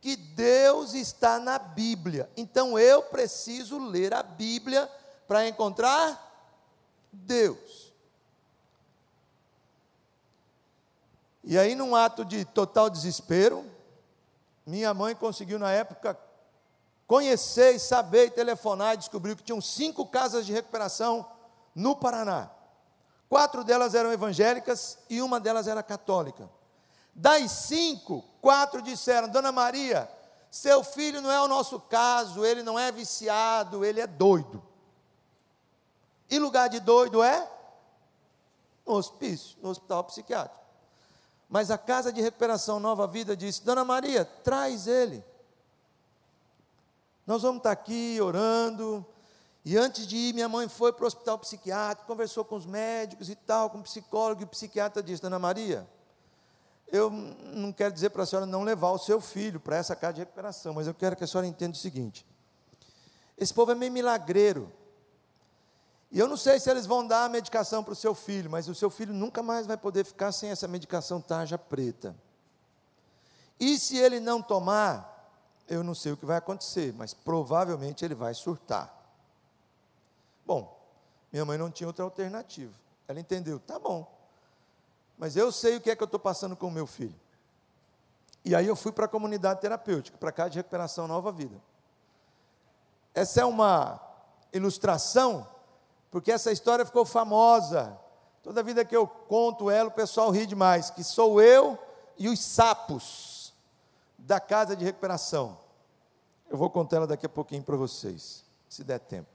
que 0.00 0.16
Deus 0.16 0.94
está 0.94 1.38
na 1.38 1.60
Bíblia, 1.60 2.28
então 2.36 2.76
eu 2.76 3.02
preciso 3.04 3.78
ler 3.78 4.12
a 4.12 4.22
Bíblia 4.24 4.90
para 5.28 5.46
encontrar 5.46 6.28
Deus. 7.12 7.91
E 11.44 11.58
aí, 11.58 11.74
num 11.74 11.96
ato 11.96 12.24
de 12.24 12.44
total 12.44 12.88
desespero, 12.88 13.64
minha 14.64 14.94
mãe 14.94 15.14
conseguiu, 15.14 15.58
na 15.58 15.70
época, 15.72 16.18
conhecer 17.06 17.74
e 17.74 17.78
saber 17.78 18.26
e 18.26 18.30
telefonar 18.30 18.94
e 18.94 18.98
descobriu 18.98 19.36
que 19.36 19.42
tinham 19.42 19.60
cinco 19.60 20.06
casas 20.06 20.46
de 20.46 20.52
recuperação 20.52 21.26
no 21.74 21.96
Paraná. 21.96 22.50
Quatro 23.28 23.64
delas 23.64 23.94
eram 23.94 24.12
evangélicas 24.12 24.98
e 25.10 25.20
uma 25.20 25.40
delas 25.40 25.66
era 25.66 25.82
católica. 25.82 26.48
Das 27.14 27.50
cinco, 27.50 28.24
quatro 28.40 28.80
disseram: 28.80 29.28
Dona 29.28 29.50
Maria, 29.50 30.08
seu 30.50 30.84
filho 30.84 31.20
não 31.20 31.30
é 31.30 31.40
o 31.40 31.48
nosso 31.48 31.80
caso, 31.80 32.44
ele 32.44 32.62
não 32.62 32.78
é 32.78 32.92
viciado, 32.92 33.84
ele 33.84 34.00
é 34.00 34.06
doido. 34.06 34.62
E 36.30 36.38
lugar 36.38 36.68
de 36.68 36.78
doido 36.78 37.22
é? 37.22 37.50
No 38.86 38.94
hospício, 38.94 39.58
no 39.60 39.70
hospital 39.70 40.04
psiquiátrico. 40.04 40.61
Mas 41.52 41.70
a 41.70 41.76
casa 41.76 42.10
de 42.10 42.22
recuperação 42.22 42.80
Nova 42.80 43.06
Vida 43.06 43.36
disse: 43.36 43.62
Dona 43.62 43.84
Maria, 43.84 44.24
traz 44.24 44.86
ele. 44.86 45.22
Nós 47.26 47.42
vamos 47.42 47.58
estar 47.58 47.72
aqui 47.72 48.18
orando. 48.22 49.04
E 49.62 49.76
antes 49.76 50.06
de 50.06 50.16
ir, 50.16 50.32
minha 50.32 50.48
mãe 50.48 50.66
foi 50.66 50.94
para 50.94 51.04
o 51.04 51.06
hospital 51.06 51.38
psiquiátrico, 51.38 52.06
conversou 52.06 52.42
com 52.42 52.56
os 52.56 52.64
médicos 52.64 53.28
e 53.28 53.34
tal, 53.34 53.68
com 53.68 53.80
o 53.80 53.82
psicólogo, 53.82 54.40
e 54.40 54.44
o 54.44 54.48
psiquiatra 54.48 55.02
disse: 55.02 55.20
Dona 55.20 55.38
Maria, 55.38 55.86
eu 56.90 57.10
não 57.10 57.70
quero 57.70 57.92
dizer 57.92 58.08
para 58.08 58.22
a 58.22 58.26
senhora 58.26 58.46
não 58.46 58.64
levar 58.64 58.90
o 58.92 58.98
seu 58.98 59.20
filho 59.20 59.60
para 59.60 59.76
essa 59.76 59.94
casa 59.94 60.14
de 60.14 60.20
recuperação, 60.20 60.72
mas 60.72 60.86
eu 60.86 60.94
quero 60.94 61.14
que 61.14 61.22
a 61.22 61.26
senhora 61.26 61.46
entenda 61.46 61.74
o 61.74 61.78
seguinte: 61.78 62.24
esse 63.36 63.52
povo 63.52 63.72
é 63.72 63.74
meio 63.74 63.92
milagreiro. 63.92 64.72
E 66.12 66.18
eu 66.18 66.28
não 66.28 66.36
sei 66.36 66.60
se 66.60 66.70
eles 66.70 66.84
vão 66.84 67.06
dar 67.06 67.24
a 67.24 67.28
medicação 67.30 67.82
para 67.82 67.94
o 67.94 67.96
seu 67.96 68.14
filho, 68.14 68.50
mas 68.50 68.68
o 68.68 68.74
seu 68.74 68.90
filho 68.90 69.14
nunca 69.14 69.42
mais 69.42 69.66
vai 69.66 69.78
poder 69.78 70.04
ficar 70.04 70.30
sem 70.30 70.50
essa 70.50 70.68
medicação 70.68 71.22
tarja 71.22 71.56
preta. 71.56 72.14
E 73.58 73.78
se 73.78 73.96
ele 73.96 74.20
não 74.20 74.42
tomar, 74.42 75.32
eu 75.66 75.82
não 75.82 75.94
sei 75.94 76.12
o 76.12 76.16
que 76.16 76.26
vai 76.26 76.36
acontecer, 76.36 76.92
mas 76.92 77.14
provavelmente 77.14 78.04
ele 78.04 78.14
vai 78.14 78.34
surtar. 78.34 78.94
Bom, 80.44 80.78
minha 81.32 81.46
mãe 81.46 81.56
não 81.56 81.70
tinha 81.70 81.86
outra 81.86 82.04
alternativa. 82.04 82.74
Ela 83.08 83.18
entendeu, 83.18 83.58
tá 83.58 83.78
bom. 83.78 84.06
Mas 85.16 85.34
eu 85.34 85.50
sei 85.50 85.76
o 85.76 85.80
que 85.80 85.90
é 85.90 85.96
que 85.96 86.02
eu 86.02 86.06
estou 86.06 86.20
passando 86.20 86.54
com 86.54 86.66
o 86.66 86.70
meu 86.70 86.86
filho. 86.86 87.18
E 88.44 88.54
aí 88.54 88.66
eu 88.66 88.76
fui 88.76 88.92
para 88.92 89.06
a 89.06 89.08
comunidade 89.08 89.62
terapêutica, 89.62 90.18
para 90.18 90.30
cá 90.30 90.46
de 90.46 90.58
recuperação 90.58 91.08
Nova 91.08 91.32
Vida. 91.32 91.56
Essa 93.14 93.40
é 93.40 93.44
uma 93.46 93.98
ilustração 94.52 95.46
porque 96.12 96.30
essa 96.30 96.52
história 96.52 96.84
ficou 96.84 97.06
famosa. 97.06 97.98
Toda 98.42 98.62
vida 98.62 98.84
que 98.84 98.94
eu 98.94 99.06
conto 99.06 99.70
ela, 99.70 99.88
o 99.88 99.92
pessoal 99.92 100.30
ri 100.30 100.44
demais, 100.46 100.90
que 100.90 101.02
sou 101.02 101.40
eu 101.40 101.78
e 102.18 102.28
os 102.28 102.38
sapos 102.38 103.54
da 104.18 104.38
casa 104.38 104.76
de 104.76 104.84
recuperação. 104.84 105.58
Eu 106.50 106.58
vou 106.58 106.68
contar 106.68 106.98
ela 106.98 107.06
daqui 107.06 107.24
a 107.24 107.30
pouquinho 107.30 107.62
para 107.62 107.76
vocês, 107.76 108.44
se 108.68 108.84
der 108.84 109.00
tempo. 109.00 109.30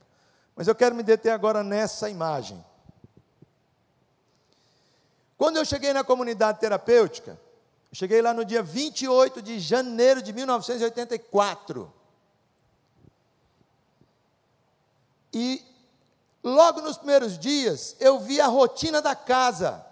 Mas 0.55 0.67
eu 0.67 0.75
quero 0.75 0.93
me 0.93 1.01
deter 1.01 1.31
agora 1.31 1.63
nessa 1.63 2.11
imagem. 2.11 2.63
Quando 5.35 5.57
eu 5.57 5.65
cheguei 5.65 5.93
na 5.93 6.03
comunidade 6.03 6.59
terapêutica, 6.59 7.39
cheguei 7.91 8.21
lá 8.21 8.35
no 8.35 8.45
dia 8.45 8.61
28 8.61 9.41
de 9.41 9.59
janeiro 9.59 10.21
de 10.21 10.31
1984. 10.31 11.91
E 15.33 15.76
Logo 16.47 16.79
nos 16.79 16.97
primeiros 16.97 17.37
dias, 17.37 17.97
eu 17.99 18.19
vi 18.19 18.39
a 18.39 18.47
rotina 18.47 19.01
da 19.01 19.13
casa. 19.13 19.85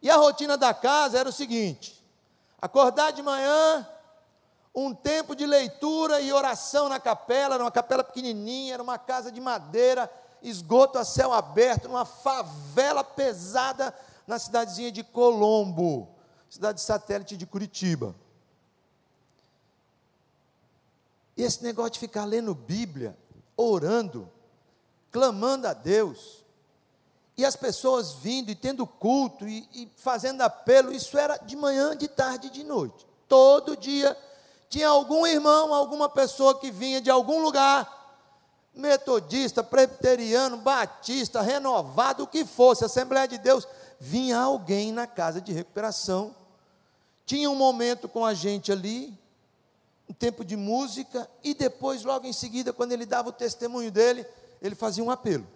E 0.00 0.08
a 0.08 0.16
rotina 0.16 0.56
da 0.56 0.72
casa 0.72 1.18
era 1.18 1.28
o 1.28 1.32
seguinte: 1.32 2.00
acordar 2.62 3.10
de 3.10 3.20
manhã, 3.20 3.84
um 4.72 4.94
tempo 4.94 5.34
de 5.34 5.44
leitura 5.44 6.20
e 6.20 6.32
oração 6.32 6.88
na 6.88 7.00
capela, 7.00 7.56
era 7.56 7.64
uma 7.64 7.70
capela 7.72 8.04
pequenininha, 8.04 8.74
era 8.74 8.82
uma 8.82 8.96
casa 8.96 9.32
de 9.32 9.40
madeira, 9.40 10.08
esgoto 10.40 10.98
a 10.98 11.04
céu 11.04 11.32
aberto, 11.32 11.88
numa 11.88 12.04
favela 12.04 13.02
pesada 13.02 13.92
na 14.24 14.38
cidadezinha 14.38 14.92
de 14.92 15.02
Colombo, 15.02 16.08
cidade 16.48 16.80
satélite 16.80 17.36
de 17.36 17.44
Curitiba. 17.44 18.14
E 21.36 21.42
esse 21.42 21.64
negócio 21.64 21.94
de 21.94 21.98
ficar 21.98 22.24
lendo 22.24 22.54
Bíblia, 22.54 23.18
orando, 23.56 24.30
clamando 25.16 25.66
a 25.66 25.72
Deus, 25.72 26.44
e 27.38 27.44
as 27.46 27.56
pessoas 27.56 28.12
vindo 28.12 28.50
e 28.50 28.54
tendo 28.54 28.86
culto 28.86 29.48
e, 29.48 29.66
e, 29.72 29.90
fazendo 29.96 30.42
apelo, 30.42 30.92
isso 30.92 31.16
era 31.16 31.38
de 31.38 31.56
manhã, 31.56 31.96
de 31.96 32.06
tarde 32.06 32.48
e 32.48 32.50
de 32.50 32.62
noite. 32.62 33.06
Todo 33.26 33.78
dia 33.78 34.14
tinha 34.68 34.90
algum 34.90 35.26
irmão, 35.26 35.72
alguma 35.72 36.06
pessoa 36.06 36.58
que 36.58 36.70
vinha 36.70 37.00
de 37.00 37.08
algum 37.08 37.40
lugar, 37.40 37.90
metodista, 38.74 39.64
presbiteriano, 39.64 40.58
batista, 40.58 41.40
renovado, 41.40 42.24
o 42.24 42.26
que 42.26 42.44
fosse, 42.44 42.84
Assembleia 42.84 43.26
de 43.26 43.38
Deus, 43.38 43.66
vinha 43.98 44.38
alguém 44.38 44.92
na 44.92 45.06
casa 45.06 45.40
de 45.40 45.50
recuperação. 45.50 46.36
Tinha 47.24 47.48
um 47.48 47.56
momento 47.56 48.06
com 48.06 48.22
a 48.22 48.34
gente 48.34 48.70
ali, 48.70 49.18
um 50.06 50.12
tempo 50.12 50.44
de 50.44 50.56
música, 50.56 51.26
e 51.42 51.54
depois, 51.54 52.04
logo 52.04 52.26
em 52.26 52.34
seguida, 52.34 52.70
quando 52.70 52.92
ele 52.92 53.06
dava 53.06 53.30
o 53.30 53.32
testemunho 53.32 53.90
dele, 53.90 54.26
ele 54.66 54.74
fazia 54.74 55.02
um 55.02 55.10
apelo. 55.10 55.46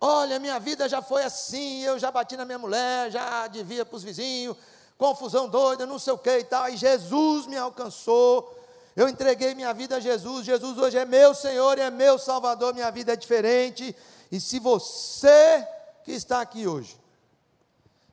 Olha, 0.00 0.38
minha 0.38 0.58
vida 0.58 0.88
já 0.88 1.00
foi 1.00 1.22
assim, 1.24 1.82
eu 1.82 1.98
já 1.98 2.10
bati 2.10 2.36
na 2.36 2.44
minha 2.44 2.58
mulher, 2.58 3.10
já 3.10 3.46
devia 3.46 3.84
para 3.84 3.96
os 3.96 4.02
vizinhos, 4.02 4.56
confusão 4.98 5.48
doida, 5.48 5.86
não 5.86 5.98
sei 5.98 6.12
o 6.12 6.18
que 6.18 6.38
e 6.38 6.44
tal. 6.44 6.64
Aí 6.64 6.76
Jesus 6.76 7.46
me 7.46 7.56
alcançou, 7.56 8.56
eu 8.94 9.08
entreguei 9.08 9.54
minha 9.54 9.72
vida 9.72 9.96
a 9.96 10.00
Jesus. 10.00 10.44
Jesus 10.44 10.78
hoje 10.78 10.98
é 10.98 11.04
meu 11.04 11.34
Senhor 11.34 11.78
e 11.78 11.82
é 11.82 11.90
meu 11.90 12.18
Salvador, 12.18 12.74
minha 12.74 12.90
vida 12.90 13.12
é 13.12 13.16
diferente. 13.16 13.96
E 14.30 14.40
se 14.40 14.58
você 14.58 15.66
que 16.04 16.12
está 16.12 16.40
aqui 16.40 16.66
hoje 16.66 16.98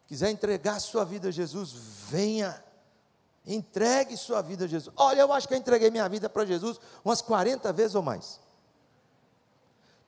quiser 0.07 0.29
entregar 0.29 0.79
sua 0.79 1.03
vida 1.03 1.29
a 1.29 1.31
Jesus, 1.31 1.71
venha. 2.09 2.63
Entregue 3.45 4.15
sua 4.15 4.41
vida 4.41 4.65
a 4.65 4.67
Jesus. 4.67 4.93
Olha, 4.97 5.21
eu 5.21 5.33
acho 5.33 5.47
que 5.47 5.53
eu 5.53 5.57
entreguei 5.57 5.91
minha 5.91 6.07
vida 6.07 6.29
para 6.29 6.45
Jesus 6.45 6.79
umas 7.03 7.21
40 7.21 7.73
vezes 7.73 7.93
ou 7.93 8.01
mais. 8.01 8.39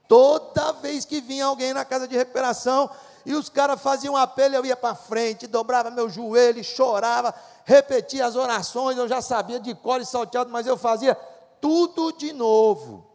Toda 0.07 0.71
vez 0.73 1.05
que 1.05 1.19
vinha 1.19 1.45
alguém 1.45 1.73
na 1.73 1.83
casa 1.83 2.07
de 2.07 2.15
recuperação 2.15 2.89
e 3.25 3.33
os 3.33 3.49
caras 3.49 3.81
faziam 3.81 4.15
apelo, 4.15 4.55
eu 4.55 4.65
ia 4.65 4.75
para 4.75 4.93
frente, 4.93 5.47
dobrava 5.47 5.89
meu 5.89 6.09
joelho, 6.09 6.63
chorava, 6.63 7.33
repetia 7.63 8.25
as 8.25 8.35
orações, 8.35 8.97
eu 8.97 9.07
já 9.07 9.21
sabia 9.21 9.59
de 9.59 9.73
cor 9.73 9.99
e 9.99 10.05
salteado, 10.05 10.51
mas 10.51 10.67
eu 10.67 10.77
fazia 10.77 11.15
tudo 11.59 12.11
de 12.11 12.31
novo. 12.31 13.07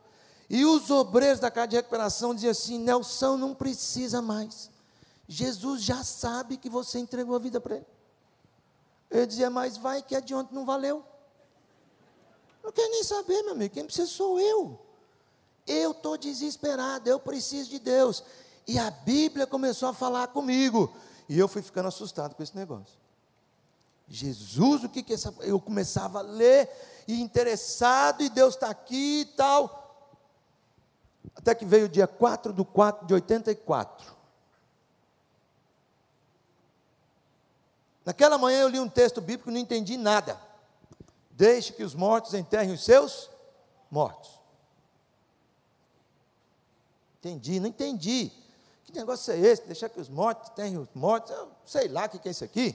E 0.48 0.64
os 0.64 0.90
obreiros 0.90 1.38
da 1.38 1.48
casa 1.48 1.68
de 1.68 1.76
recuperação 1.76 2.34
diziam 2.34 2.50
assim: 2.50 2.76
Nelson, 2.76 3.36
não 3.36 3.54
precisa 3.54 4.20
mais. 4.20 4.68
Jesus 5.28 5.82
já 5.82 6.02
sabe 6.02 6.56
que 6.56 6.68
você 6.68 6.98
entregou 6.98 7.36
a 7.36 7.38
vida 7.38 7.60
para 7.60 7.76
ele. 7.76 7.86
Eu 9.08 9.24
dizia, 9.26 9.48
mas 9.48 9.76
vai 9.76 10.02
que 10.02 10.16
adiante 10.16 10.52
não 10.52 10.64
valeu. 10.64 11.04
Não 12.64 12.72
quer 12.72 12.88
nem 12.88 13.04
saber, 13.04 13.42
meu 13.42 13.52
amigo, 13.52 13.72
quem 13.72 13.84
precisa 13.84 14.08
sou 14.08 14.40
eu. 14.40 14.76
Eu 15.70 15.92
estou 15.92 16.16
desesperado, 16.16 17.08
eu 17.08 17.20
preciso 17.20 17.70
de 17.70 17.78
Deus. 17.78 18.24
E 18.66 18.76
a 18.76 18.90
Bíblia 18.90 19.46
começou 19.46 19.88
a 19.88 19.94
falar 19.94 20.28
comigo. 20.28 20.92
E 21.28 21.38
eu 21.38 21.46
fui 21.46 21.62
ficando 21.62 21.86
assustado 21.86 22.34
com 22.34 22.42
esse 22.42 22.56
negócio. 22.56 22.98
Jesus, 24.08 24.82
o 24.82 24.88
que 24.88 25.00
que 25.00 25.14
essa. 25.14 25.32
Eu 25.40 25.60
começava 25.60 26.18
a 26.18 26.22
ler, 26.22 26.68
e 27.06 27.20
interessado, 27.20 28.22
e 28.22 28.28
Deus 28.28 28.54
está 28.54 28.68
aqui 28.68 29.20
e 29.20 29.24
tal. 29.36 30.10
Até 31.36 31.54
que 31.54 31.64
veio 31.64 31.86
o 31.86 31.88
dia 31.88 32.08
4 32.08 32.52
de 32.52 32.64
4 32.64 33.06
de 33.06 33.14
84. 33.14 34.12
Naquela 38.04 38.36
manhã 38.36 38.62
eu 38.62 38.68
li 38.68 38.80
um 38.80 38.88
texto 38.88 39.20
bíblico 39.20 39.50
e 39.50 39.52
não 39.52 39.60
entendi 39.60 39.96
nada. 39.96 40.36
Deixe 41.30 41.72
que 41.72 41.84
os 41.84 41.94
mortos 41.94 42.34
enterrem 42.34 42.72
os 42.72 42.84
seus 42.84 43.30
mortos. 43.88 44.39
Entendi, 47.20 47.60
não 47.60 47.68
entendi. 47.68 48.32
Que 48.84 48.92
negócio 48.94 49.32
é 49.32 49.38
esse? 49.38 49.66
Deixar 49.66 49.90
que 49.90 50.00
os 50.00 50.08
mortos 50.08 50.50
enterrem 50.50 50.78
os 50.78 50.88
mortos? 50.94 51.30
Eu 51.30 51.48
sei 51.66 51.86
lá 51.86 52.06
o 52.06 52.08
que 52.08 52.26
é 52.26 52.30
isso 52.30 52.42
aqui. 52.42 52.74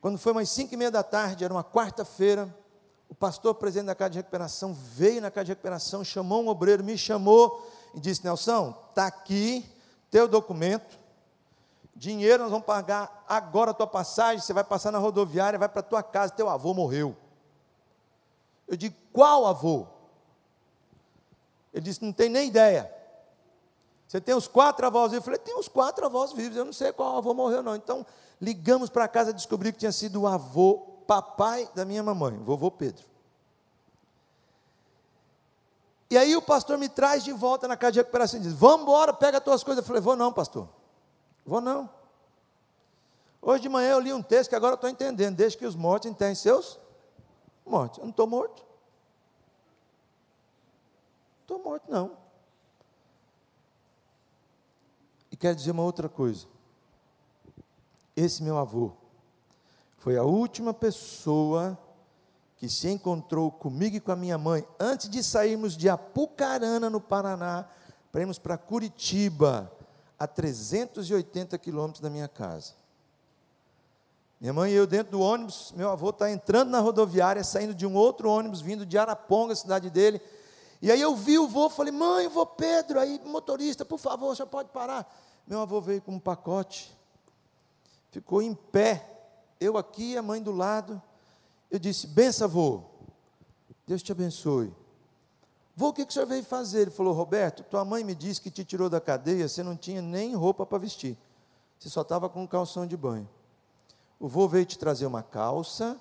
Quando 0.00 0.18
foi 0.18 0.32
umas 0.32 0.50
cinco 0.50 0.74
e 0.74 0.76
meia 0.76 0.90
da 0.90 1.04
tarde, 1.04 1.44
era 1.44 1.54
uma 1.54 1.64
quarta-feira, 1.64 2.54
o 3.08 3.14
pastor 3.14 3.54
presidente 3.54 3.86
da 3.86 3.94
casa 3.94 4.10
de 4.10 4.18
recuperação 4.18 4.74
veio 4.74 5.22
na 5.22 5.30
casa 5.30 5.46
de 5.46 5.52
recuperação, 5.52 6.04
chamou 6.04 6.42
um 6.42 6.48
obreiro, 6.48 6.82
me 6.82 6.98
chamou 6.98 7.64
e 7.94 8.00
disse: 8.00 8.24
Nelson, 8.24 8.76
está 8.90 9.06
aqui 9.06 9.64
teu 10.10 10.26
documento, 10.26 10.98
dinheiro 11.94 12.42
nós 12.42 12.50
vamos 12.50 12.66
pagar 12.66 13.24
agora 13.28 13.70
a 13.70 13.74
tua 13.74 13.86
passagem, 13.86 14.40
você 14.40 14.52
vai 14.52 14.64
passar 14.64 14.90
na 14.90 14.98
rodoviária, 14.98 15.58
vai 15.58 15.68
para 15.68 15.80
tua 15.80 16.02
casa, 16.02 16.32
teu 16.32 16.48
avô 16.48 16.74
morreu. 16.74 17.16
Eu 18.66 18.76
digo: 18.76 18.96
qual 19.12 19.46
avô? 19.46 19.86
Ele 21.74 21.82
disse: 21.82 22.02
não 22.02 22.12
tem 22.12 22.30
nem 22.30 22.48
ideia. 22.48 22.90
Você 24.08 24.20
tem 24.20 24.34
os 24.34 24.48
quatro 24.48 24.86
avós 24.86 25.10
vivos? 25.10 25.26
Eu 25.26 25.32
falei: 25.32 25.40
tem 25.40 25.58
os 25.58 25.68
quatro 25.68 26.06
avós 26.06 26.32
vivos, 26.32 26.56
eu 26.56 26.64
não 26.64 26.72
sei 26.72 26.90
qual 26.92 27.18
avô 27.18 27.34
morreu, 27.34 27.62
não. 27.62 27.76
Então, 27.76 28.06
Ligamos 28.40 28.90
para 28.90 29.08
casa 29.08 29.30
e 29.30 29.34
descobri 29.34 29.72
que 29.72 29.78
tinha 29.78 29.92
sido 29.92 30.22
o 30.22 30.26
avô, 30.26 30.78
papai 31.06 31.68
da 31.74 31.84
minha 31.84 32.02
mamãe, 32.02 32.36
vovô 32.38 32.70
Pedro. 32.70 33.04
E 36.10 36.18
aí 36.18 36.36
o 36.36 36.42
pastor 36.42 36.76
me 36.76 36.88
traz 36.88 37.24
de 37.24 37.32
volta 37.32 37.66
na 37.66 37.76
casa 37.76 37.92
de 37.92 37.98
recuperação 38.00 38.38
e 38.38 38.42
diz: 38.42 38.52
Vamos 38.52 38.82
embora, 38.82 39.12
pega 39.12 39.38
as 39.38 39.44
tuas 39.44 39.64
coisas. 39.64 39.82
Eu 39.82 39.86
falei: 39.86 40.02
Vou 40.02 40.16
não, 40.16 40.32
pastor. 40.32 40.68
Vou 41.44 41.60
não. 41.60 41.88
Hoje 43.40 43.62
de 43.62 43.68
manhã 43.68 43.92
eu 43.92 44.00
li 44.00 44.12
um 44.12 44.22
texto 44.22 44.50
que 44.50 44.56
agora 44.56 44.74
estou 44.74 44.88
entendendo. 44.88 45.36
Deixa 45.36 45.56
que 45.56 45.66
os 45.66 45.74
mortos 45.74 46.10
enterrem 46.10 46.34
seus 46.34 46.78
mortos. 47.64 47.98
Eu 47.98 48.04
não 48.04 48.10
estou 48.10 48.26
morto. 48.26 48.63
Estou 51.44 51.62
morto, 51.62 51.90
não. 51.90 52.16
E 55.30 55.36
quero 55.36 55.54
dizer 55.54 55.72
uma 55.72 55.82
outra 55.82 56.08
coisa. 56.08 56.46
Esse 58.16 58.42
meu 58.42 58.56
avô 58.56 58.92
foi 59.98 60.16
a 60.16 60.22
última 60.22 60.72
pessoa 60.72 61.78
que 62.56 62.66
se 62.66 62.88
encontrou 62.88 63.50
comigo 63.50 63.96
e 63.96 64.00
com 64.00 64.10
a 64.10 64.16
minha 64.16 64.38
mãe 64.38 64.66
antes 64.80 65.10
de 65.10 65.22
sairmos 65.22 65.76
de 65.76 65.86
Apucarana, 65.86 66.88
no 66.88 66.98
Paraná, 66.98 67.68
para 68.10 68.22
irmos 68.22 68.38
para 68.38 68.56
Curitiba, 68.56 69.70
a 70.18 70.26
380 70.26 71.58
quilômetros 71.58 72.00
da 72.00 72.08
minha 72.08 72.28
casa. 72.28 72.72
Minha 74.40 74.54
mãe 74.54 74.72
e 74.72 74.74
eu 74.74 74.86
dentro 74.86 75.12
do 75.12 75.20
ônibus, 75.20 75.74
meu 75.76 75.90
avô 75.90 76.08
está 76.08 76.30
entrando 76.30 76.70
na 76.70 76.80
rodoviária, 76.80 77.44
saindo 77.44 77.74
de 77.74 77.86
um 77.86 77.94
outro 77.94 78.30
ônibus, 78.30 78.62
vindo 78.62 78.86
de 78.86 78.96
Araponga, 78.96 79.54
cidade 79.54 79.90
dele. 79.90 80.22
E 80.84 80.90
aí 80.92 81.00
eu 81.00 81.16
vi 81.16 81.36
o 81.36 81.48
vô, 81.48 81.68
falei, 81.68 81.92
mãe, 81.92 82.28
vô 82.28 82.46
Pedro, 82.46 83.00
aí 83.00 83.20
motorista, 83.24 83.84
por 83.84 83.98
favor, 83.98 84.30
o 84.30 84.36
senhor 84.36 84.46
pode 84.46 84.68
parar. 84.68 85.12
Meu 85.44 85.60
avô 85.60 85.80
veio 85.80 86.00
com 86.00 86.12
um 86.12 86.20
pacote 86.20 86.94
ficou 88.14 88.40
em 88.40 88.54
pé, 88.54 89.04
eu 89.60 89.76
aqui, 89.76 90.16
a 90.16 90.22
mãe 90.22 90.40
do 90.40 90.52
lado. 90.52 91.02
Eu 91.68 91.80
disse: 91.80 92.06
Bença, 92.06 92.44
avô, 92.44 92.82
Deus 93.84 94.04
te 94.04 94.12
abençoe. 94.12 94.72
Vô, 95.76 95.88
o 95.88 95.92
que, 95.92 96.04
que 96.04 96.10
o 96.10 96.14
senhor 96.14 96.26
veio 96.26 96.44
fazer? 96.44 96.82
Ele 96.82 96.90
falou: 96.92 97.12
Roberto, 97.12 97.64
tua 97.64 97.84
mãe 97.84 98.04
me 98.04 98.14
disse 98.14 98.40
que 98.40 98.52
te 98.52 98.64
tirou 98.64 98.88
da 98.88 99.00
cadeia, 99.00 99.48
você 99.48 99.64
não 99.64 99.76
tinha 99.76 100.00
nem 100.00 100.36
roupa 100.36 100.64
para 100.64 100.78
vestir, 100.78 101.18
você 101.76 101.88
só 101.88 102.02
estava 102.02 102.28
com 102.28 102.44
um 102.44 102.46
calção 102.46 102.86
de 102.86 102.96
banho. 102.96 103.28
O 104.20 104.28
vô 104.28 104.46
veio 104.46 104.64
te 104.64 104.78
trazer 104.78 105.06
uma 105.06 105.22
calça, 105.22 106.00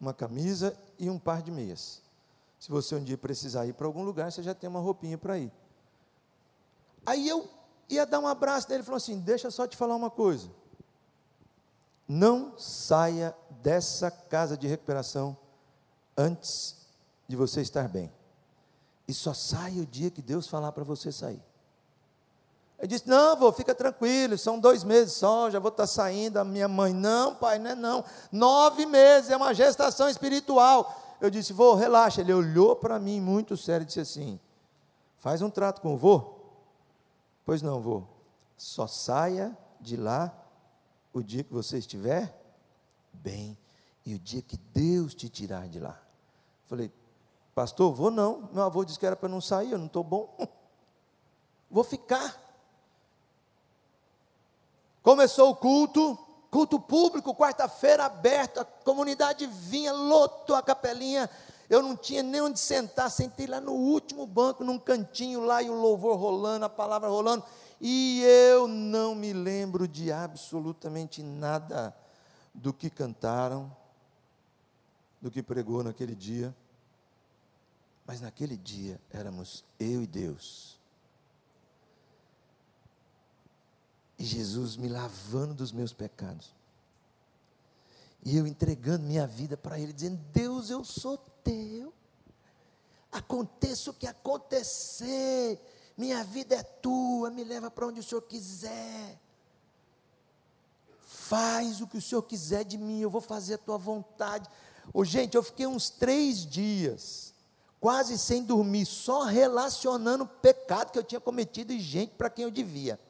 uma 0.00 0.14
camisa 0.14 0.74
e 0.98 1.10
um 1.10 1.18
par 1.18 1.42
de 1.42 1.50
meias. 1.50 2.00
Se 2.60 2.70
você 2.70 2.94
um 2.94 3.02
dia 3.02 3.16
precisar 3.16 3.64
ir 3.66 3.72
para 3.72 3.86
algum 3.86 4.02
lugar, 4.04 4.30
você 4.30 4.42
já 4.42 4.54
tem 4.54 4.68
uma 4.68 4.80
roupinha 4.80 5.16
para 5.16 5.38
ir. 5.38 5.50
Aí 7.06 7.26
eu 7.26 7.48
ia 7.88 8.04
dar 8.04 8.20
um 8.20 8.26
abraço 8.26 8.68
nele 8.68 8.82
e 8.82 8.84
falou 8.84 8.98
assim: 8.98 9.18
Deixa 9.18 9.50
só 9.50 9.66
te 9.66 9.78
falar 9.78 9.96
uma 9.96 10.10
coisa. 10.10 10.50
Não 12.06 12.58
saia 12.58 13.34
dessa 13.62 14.10
casa 14.10 14.58
de 14.58 14.66
recuperação 14.66 15.34
antes 16.14 16.76
de 17.26 17.34
você 17.34 17.62
estar 17.62 17.88
bem. 17.88 18.12
E 19.08 19.14
só 19.14 19.32
saia 19.32 19.80
o 19.80 19.86
dia 19.86 20.10
que 20.10 20.20
Deus 20.20 20.46
falar 20.46 20.70
para 20.72 20.84
você 20.84 21.10
sair. 21.10 21.42
Ele 22.78 22.88
disse: 22.88 23.08
Não, 23.08 23.36
vô, 23.36 23.50
fica 23.52 23.74
tranquilo, 23.74 24.36
são 24.36 24.58
dois 24.58 24.84
meses 24.84 25.14
só, 25.14 25.50
já 25.50 25.58
vou 25.58 25.70
estar 25.70 25.86
saindo. 25.86 26.36
A 26.36 26.44
minha 26.44 26.68
mãe, 26.68 26.92
não, 26.92 27.34
pai, 27.34 27.58
não 27.58 27.70
é 27.70 27.74
não. 27.74 28.04
Nove 28.30 28.84
meses, 28.84 29.30
é 29.30 29.36
uma 29.36 29.54
gestação 29.54 30.10
espiritual. 30.10 30.99
Eu 31.20 31.30
disse: 31.30 31.52
Vô, 31.52 31.74
relaxa. 31.74 32.20
Ele 32.20 32.32
olhou 32.32 32.74
para 32.76 32.98
mim 32.98 33.20
muito 33.20 33.56
sério 33.56 33.84
e 33.84 33.86
disse 33.86 34.00
assim: 34.00 34.40
Faz 35.18 35.42
um 35.42 35.50
trato 35.50 35.80
com 35.80 35.94
o 35.94 35.96
vô? 35.96 36.34
Pois 37.44 37.62
não, 37.62 37.80
vô. 37.80 38.04
Só 38.56 38.86
saia 38.86 39.56
de 39.80 39.96
lá 39.96 40.32
o 41.12 41.22
dia 41.22 41.42
que 41.42 41.52
você 41.52 41.78
estiver 41.78 42.34
bem 43.12 43.56
e 44.04 44.14
o 44.14 44.18
dia 44.18 44.42
que 44.42 44.56
Deus 44.72 45.14
te 45.14 45.28
tirar 45.28 45.68
de 45.68 45.78
lá. 45.78 46.00
Falei, 46.66 46.90
pastor, 47.54 47.92
vou 47.92 48.10
não. 48.10 48.48
Meu 48.52 48.62
avô 48.62 48.84
disse 48.84 48.98
que 48.98 49.06
era 49.06 49.16
para 49.16 49.28
não 49.28 49.40
sair, 49.40 49.72
eu 49.72 49.78
não 49.78 49.86
estou 49.86 50.04
bom. 50.04 50.36
Vou 51.72 51.84
ficar. 51.84 52.36
Começou 55.04 55.50
o 55.50 55.54
culto, 55.56 56.18
culto 56.50 56.80
público, 56.80 57.34
quarta-feira 57.34 58.04
aberto, 58.04 58.60
a 58.60 58.64
comunidade 58.64 59.46
vinha, 59.46 59.92
lotou 59.92 60.56
a 60.56 60.62
capelinha. 60.62 61.30
Eu 61.68 61.82
não 61.82 61.96
tinha 61.96 62.22
nem 62.22 62.40
onde 62.40 62.58
sentar, 62.58 63.10
sentei 63.10 63.46
lá 63.46 63.60
no 63.60 63.72
último 63.72 64.26
banco, 64.26 64.64
num 64.64 64.78
cantinho 64.78 65.40
lá, 65.40 65.62
e 65.62 65.70
o 65.70 65.74
louvor 65.74 66.18
rolando, 66.18 66.64
a 66.64 66.68
palavra 66.68 67.08
rolando 67.08 67.44
e 67.80 68.22
eu 68.22 68.68
não 68.68 69.14
me 69.14 69.32
lembro 69.32 69.88
de 69.88 70.12
absolutamente 70.12 71.22
nada 71.22 71.96
do 72.52 72.74
que 72.74 72.90
cantaram, 72.90 73.74
do 75.20 75.30
que 75.30 75.42
pregou 75.42 75.82
naquele 75.82 76.14
dia. 76.14 76.54
Mas 78.06 78.20
naquele 78.20 78.56
dia 78.56 79.00
éramos 79.10 79.64
eu 79.78 80.02
e 80.02 80.06
Deus. 80.06 80.78
E 84.20 84.24
Jesus 84.24 84.76
me 84.76 84.86
lavando 84.86 85.54
dos 85.54 85.72
meus 85.72 85.94
pecados. 85.94 86.54
E 88.22 88.36
eu 88.36 88.46
entregando 88.46 89.06
minha 89.06 89.26
vida 89.26 89.56
para 89.56 89.80
Ele, 89.80 89.94
dizendo: 89.94 90.20
Deus, 90.30 90.68
eu 90.68 90.84
sou 90.84 91.16
teu. 91.42 91.90
Aconteça 93.10 93.90
o 93.90 93.94
que 93.94 94.06
acontecer, 94.06 95.58
minha 95.96 96.22
vida 96.22 96.54
é 96.54 96.62
tua, 96.62 97.30
me 97.30 97.42
leva 97.42 97.70
para 97.70 97.86
onde 97.86 98.00
o 98.00 98.02
Senhor 98.02 98.20
quiser. 98.20 99.18
Faz 101.00 101.80
o 101.80 101.86
que 101.86 101.96
o 101.96 102.02
Senhor 102.02 102.22
quiser 102.22 102.62
de 102.62 102.76
mim, 102.76 103.00
eu 103.00 103.08
vou 103.08 103.22
fazer 103.22 103.54
a 103.54 103.58
tua 103.58 103.78
vontade. 103.78 104.50
Ô, 104.92 105.02
gente, 105.02 105.34
eu 105.34 105.42
fiquei 105.42 105.66
uns 105.66 105.88
três 105.88 106.44
dias, 106.44 107.32
quase 107.80 108.18
sem 108.18 108.44
dormir, 108.44 108.84
só 108.84 109.22
relacionando 109.22 110.24
o 110.24 110.28
pecado 110.28 110.92
que 110.92 110.98
eu 110.98 111.04
tinha 111.04 111.20
cometido 111.20 111.72
e 111.72 111.80
gente 111.80 112.12
para 112.16 112.28
quem 112.28 112.44
eu 112.44 112.50
devia. 112.50 113.00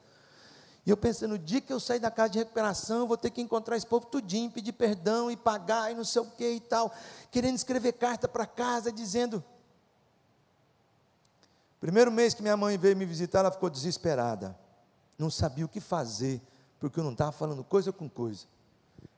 E 0.85 0.89
eu 0.89 0.97
pensei, 0.97 1.27
no 1.27 1.37
dia 1.37 1.61
que 1.61 1.71
eu 1.71 1.79
sair 1.79 1.99
da 1.99 2.09
casa 2.09 2.29
de 2.31 2.39
recuperação, 2.39 2.99
eu 2.99 3.07
vou 3.07 3.17
ter 3.17 3.29
que 3.29 3.41
encontrar 3.41 3.77
esse 3.77 3.85
povo 3.85 4.05
tudinho, 4.07 4.49
pedir 4.49 4.71
perdão 4.71 5.29
e 5.29 5.37
pagar 5.37 5.91
e 5.91 5.95
não 5.95 6.03
sei 6.03 6.21
o 6.21 6.25
que 6.25 6.49
e 6.49 6.59
tal, 6.59 6.91
querendo 7.29 7.55
escrever 7.55 7.93
carta 7.93 8.27
para 8.27 8.45
casa, 8.45 8.91
dizendo, 8.91 9.43
Primeiro 11.81 12.11
mês 12.11 12.35
que 12.35 12.43
minha 12.43 12.55
mãe 12.55 12.77
veio 12.77 12.95
me 12.95 13.05
visitar, 13.05 13.39
ela 13.39 13.51
ficou 13.51 13.67
desesperada. 13.67 14.55
Não 15.17 15.31
sabia 15.31 15.65
o 15.65 15.67
que 15.67 15.81
fazer, 15.81 16.39
porque 16.79 16.99
eu 16.99 17.03
não 17.03 17.11
estava 17.11 17.31
falando 17.31 17.63
coisa 17.63 17.91
com 17.91 18.07
coisa. 18.07 18.45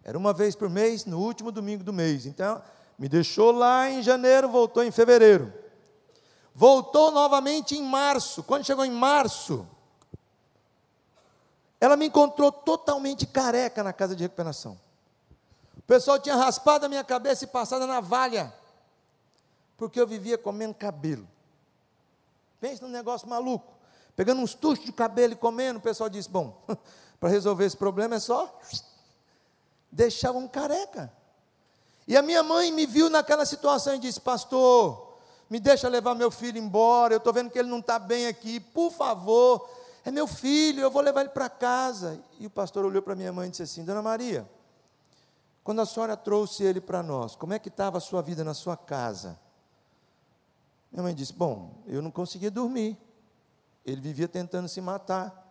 Era 0.02 0.17
uma 0.17 0.32
vez 0.32 0.56
por 0.56 0.69
mês, 0.69 1.04
no 1.04 1.19
último 1.19 1.52
domingo 1.52 1.84
do 1.84 1.91
mês. 1.91 2.26
Então, 2.26 2.62
me 2.97 3.10
deixou 3.10 3.52
lá 3.52 3.89
em 3.89 4.02
janeiro, 4.02 4.47
voltou 4.47 4.82
em 4.82 4.91
fevereiro. 4.91 5.54
Voltou 6.56 7.12
novamente 7.12 7.76
em 7.76 7.84
março. 7.84 8.41
Quando 8.43 8.65
chegou 8.65 8.86
em 8.86 8.91
março, 8.91 9.67
ela 11.84 11.98
me 11.98 12.06
encontrou 12.06 12.50
totalmente 12.50 13.26
careca 13.26 13.84
na 13.84 13.91
casa 13.91 14.15
de 14.15 14.24
recuperação. 14.24 14.80
O 15.78 15.82
pessoal 15.82 16.17
tinha 16.17 16.34
raspado 16.34 16.86
a 16.86 16.89
minha 16.89 17.04
cabeça 17.04 17.43
e 17.43 17.48
passado 17.48 17.82
a 17.82 17.88
navalha, 17.88 18.54
porque 19.76 20.00
eu 20.00 20.08
vivia 20.08 20.38
comendo 20.38 20.74
cabelo. 20.74 21.28
Pensa 22.62 22.86
num 22.86 22.91
negócio 22.91 23.28
maluco. 23.28 23.74
Pegando 24.15 24.41
uns 24.41 24.54
tuchos 24.54 24.86
de 24.86 24.93
cabelo 24.93 25.34
e 25.34 25.36
comendo, 25.36 25.80
o 25.80 25.82
pessoal 25.82 26.10
disse: 26.10 26.30
bom, 26.30 26.63
para 27.19 27.28
resolver 27.28 27.65
esse 27.65 27.76
problema 27.76 28.15
é 28.15 28.19
só 28.19 28.58
deixavam 29.91 30.48
careca. 30.48 31.12
E 32.08 32.15
a 32.15 32.22
minha 32.22 32.43
mãe 32.43 32.72
me 32.72 32.86
viu 32.86 33.10
naquela 33.10 33.46
situação 33.46 33.96
e 33.96 34.00
disse: 34.00 34.22
Pastor, 34.22 35.17
me 35.50 35.60
deixa 35.60 35.89
levar 35.89 36.15
meu 36.15 36.32
filho 36.32 36.58
embora, 36.58 37.13
eu 37.13 37.17
estou 37.17 37.34
vendo 37.34 37.50
que 37.50 37.60
ele 37.60 37.69
não 37.69 37.80
está 37.80 38.00
bem 38.00 38.28
aqui, 38.28 38.62
por 38.62 38.89
favor, 38.89 39.69
é 40.06 40.12
meu 40.12 40.28
filho, 40.28 40.82
eu 40.82 40.92
vou 40.92 41.02
levar 41.02 41.22
ele 41.22 41.30
para 41.30 41.50
casa. 41.50 42.22
E 42.39 42.46
o 42.46 42.50
pastor 42.50 42.86
olhou 42.86 43.02
para 43.02 43.16
minha 43.16 43.32
mãe 43.32 43.48
e 43.48 43.52
disse 43.52 43.63
assim: 43.63 43.86
Dona 43.86 44.02
Maria, 44.02 44.50
quando 45.63 45.82
a 45.82 45.86
senhora 45.86 46.18
trouxe 46.18 46.63
ele 46.63 46.82
para 46.82 47.02
nós, 47.02 47.36
como 47.36 47.54
é 47.54 47.60
que 47.60 47.70
estava 47.70 47.98
a 47.98 48.02
sua 48.02 48.22
vida 48.22 48.44
na 48.44 48.54
sua 48.54 48.76
casa? 48.76 49.39
Minha 50.92 51.04
mãe 51.04 51.16
disse: 51.16 51.32
Bom, 51.34 51.82
eu 51.88 52.02
não 52.02 52.12
conseguia 52.12 52.52
dormir. 52.52 52.98
Ele 53.86 54.02
vivia 54.02 54.28
tentando 54.28 54.68
se 54.68 54.80
matar, 54.82 55.44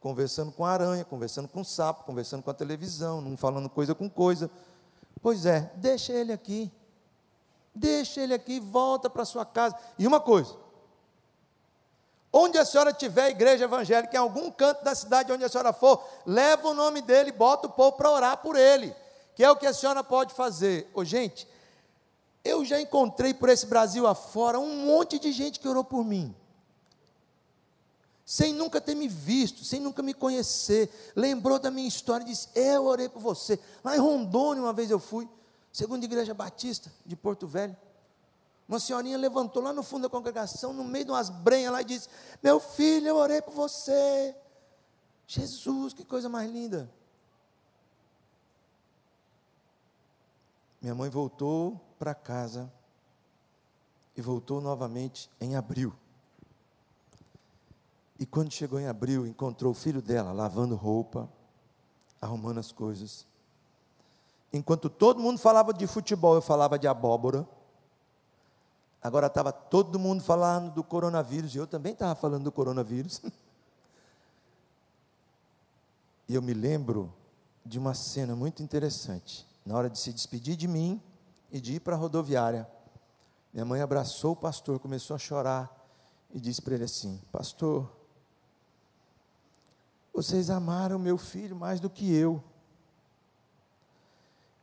conversando 0.00 0.52
com 0.52 0.64
a 0.64 0.70
aranha, 0.70 1.04
conversando 1.04 1.48
com 1.48 1.60
o 1.60 1.64
sapo, 1.64 2.04
conversando 2.04 2.42
com 2.42 2.50
a 2.50 2.54
televisão, 2.54 3.20
não 3.20 3.36
falando 3.36 3.68
coisa 3.68 3.94
com 3.94 4.08
coisa. 4.08 4.50
Pois 5.22 5.46
é, 5.46 5.72
deixa 5.76 6.12
ele 6.12 6.32
aqui. 6.32 6.70
Deixa 7.74 8.20
ele 8.20 8.32
aqui, 8.32 8.60
volta 8.60 9.10
para 9.10 9.24
sua 9.24 9.44
casa. 9.44 9.74
E 9.98 10.06
uma 10.06 10.20
coisa: 10.20 10.54
onde 12.32 12.58
a 12.58 12.64
senhora 12.64 12.92
tiver 12.92 13.30
igreja 13.30 13.64
evangélica, 13.64 14.16
em 14.16 14.20
algum 14.20 14.50
canto 14.50 14.84
da 14.84 14.94
cidade 14.94 15.32
onde 15.32 15.44
a 15.44 15.48
senhora 15.48 15.72
for, 15.72 16.02
leva 16.24 16.68
o 16.68 16.74
nome 16.74 17.00
dele, 17.00 17.32
bota 17.32 17.66
o 17.66 17.70
povo 17.70 17.92
para 17.92 18.10
orar 18.10 18.36
por 18.38 18.56
ele, 18.56 18.94
que 19.34 19.42
é 19.44 19.50
o 19.50 19.56
que 19.56 19.66
a 19.66 19.72
senhora 19.72 20.04
pode 20.04 20.34
fazer. 20.34 20.90
Ô, 20.94 21.04
gente, 21.04 21.48
eu 22.44 22.64
já 22.64 22.80
encontrei 22.80 23.32
por 23.32 23.48
esse 23.48 23.66
Brasil 23.66 24.06
afora 24.06 24.58
um 24.58 24.86
monte 24.86 25.18
de 25.18 25.32
gente 25.32 25.58
que 25.58 25.68
orou 25.68 25.84
por 25.84 26.04
mim 26.04 26.34
sem 28.26 28.52
nunca 28.52 28.80
ter 28.80 28.96
me 28.96 29.06
visto, 29.06 29.64
sem 29.64 29.78
nunca 29.78 30.02
me 30.02 30.12
conhecer, 30.12 30.90
lembrou 31.14 31.60
da 31.60 31.70
minha 31.70 31.86
história 31.86 32.24
e 32.24 32.26
disse: 32.26 32.48
Eu 32.56 32.84
orei 32.84 33.08
por 33.08 33.22
você. 33.22 33.56
Lá 33.84 33.94
em 33.94 34.00
Rondônia, 34.00 34.64
uma 34.64 34.72
vez 34.72 34.90
eu 34.90 34.98
fui, 34.98 35.28
segunda 35.72 36.04
igreja 36.04 36.34
batista 36.34 36.92
de 37.06 37.14
Porto 37.14 37.46
Velho. 37.46 37.76
Uma 38.68 38.80
senhorinha 38.80 39.16
levantou 39.16 39.62
lá 39.62 39.72
no 39.72 39.82
fundo 39.82 40.02
da 40.02 40.08
congregação, 40.08 40.72
no 40.72 40.82
meio 40.82 41.04
de 41.04 41.10
umas 41.12 41.30
brenhas 41.30 41.72
lá, 41.72 41.82
e 41.82 41.84
disse: 41.84 42.08
Meu 42.42 42.58
filho, 42.58 43.08
eu 43.08 43.16
orei 43.16 43.40
por 43.40 43.54
você. 43.54 44.34
Jesus, 45.26 45.92
que 45.92 46.04
coisa 46.04 46.28
mais 46.28 46.50
linda. 46.50 46.90
Minha 50.80 50.94
mãe 50.94 51.08
voltou 51.08 51.80
para 51.98 52.14
casa 52.14 52.72
e 54.16 54.22
voltou 54.22 54.60
novamente 54.60 55.30
em 55.40 55.56
abril. 55.56 55.92
E 58.18 58.24
quando 58.24 58.52
chegou 58.52 58.80
em 58.80 58.86
abril, 58.86 59.26
encontrou 59.26 59.72
o 59.72 59.74
filho 59.74 60.00
dela 60.00 60.32
lavando 60.32 60.74
roupa, 60.74 61.28
arrumando 62.20 62.58
as 62.58 62.72
coisas. 62.72 63.26
Enquanto 64.52 64.88
todo 64.88 65.20
mundo 65.20 65.38
falava 65.38 65.74
de 65.74 65.86
futebol, 65.86 66.34
eu 66.34 66.42
falava 66.42 66.78
de 66.78 66.88
abóbora. 66.88 67.46
Agora 69.06 69.28
estava 69.28 69.52
todo 69.52 70.00
mundo 70.00 70.20
falando 70.20 70.74
do 70.74 70.82
coronavírus, 70.82 71.54
e 71.54 71.58
eu 71.58 71.66
também 71.66 71.92
estava 71.92 72.16
falando 72.16 72.42
do 72.42 72.50
coronavírus. 72.50 73.22
e 76.28 76.34
eu 76.34 76.42
me 76.42 76.52
lembro 76.52 77.14
de 77.64 77.78
uma 77.78 77.94
cena 77.94 78.34
muito 78.34 78.64
interessante. 78.64 79.46
Na 79.64 79.76
hora 79.76 79.88
de 79.88 79.96
se 79.96 80.12
despedir 80.12 80.56
de 80.56 80.66
mim 80.66 81.00
e 81.52 81.60
de 81.60 81.74
ir 81.74 81.80
para 81.80 81.94
a 81.94 81.96
rodoviária, 81.96 82.68
minha 83.54 83.64
mãe 83.64 83.80
abraçou 83.80 84.32
o 84.32 84.36
pastor, 84.36 84.80
começou 84.80 85.14
a 85.14 85.20
chorar 85.20 85.72
e 86.34 86.40
disse 86.40 86.60
para 86.60 86.74
ele 86.74 86.82
assim: 86.82 87.22
Pastor, 87.30 87.88
vocês 90.12 90.50
amaram 90.50 90.98
meu 90.98 91.16
filho 91.16 91.54
mais 91.54 91.78
do 91.78 91.88
que 91.88 92.12
eu. 92.12 92.42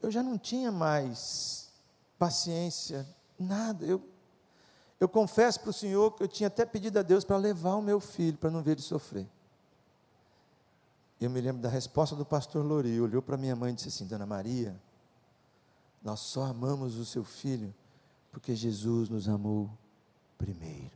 Eu 0.01 0.11
já 0.11 0.21
não 0.21 0.37
tinha 0.37 0.69
mais 0.69 1.71
paciência, 2.19 3.07
nada. 3.39 3.85
Eu, 3.85 4.11
eu 5.03 5.09
confesso 5.09 5.59
para 5.59 5.69
o 5.69 5.73
Senhor 5.73 6.11
que 6.11 6.23
eu 6.23 6.27
tinha 6.27 6.47
até 6.47 6.65
pedido 6.65 6.97
a 6.97 7.01
Deus 7.01 7.23
para 7.23 7.37
levar 7.37 7.75
o 7.75 7.81
meu 7.81 7.99
filho, 7.99 8.37
para 8.37 8.49
não 8.49 8.61
ver 8.61 8.71
ele 8.71 8.81
sofrer. 8.81 9.27
Eu 11.19 11.29
me 11.29 11.39
lembro 11.39 11.61
da 11.61 11.69
resposta 11.69 12.15
do 12.15 12.25
pastor 12.25 12.65
Lori, 12.65 12.99
olhou 12.99 13.21
para 13.21 13.37
minha 13.37 13.55
mãe 13.55 13.71
e 13.71 13.75
disse 13.75 13.89
assim: 13.89 14.05
Dona 14.05 14.25
Maria, 14.25 14.79
nós 16.01 16.19
só 16.19 16.43
amamos 16.43 16.97
o 16.97 17.05
seu 17.05 17.23
filho 17.23 17.73
porque 18.31 18.55
Jesus 18.55 19.09
nos 19.09 19.29
amou 19.29 19.69
primeiro. 20.37 20.91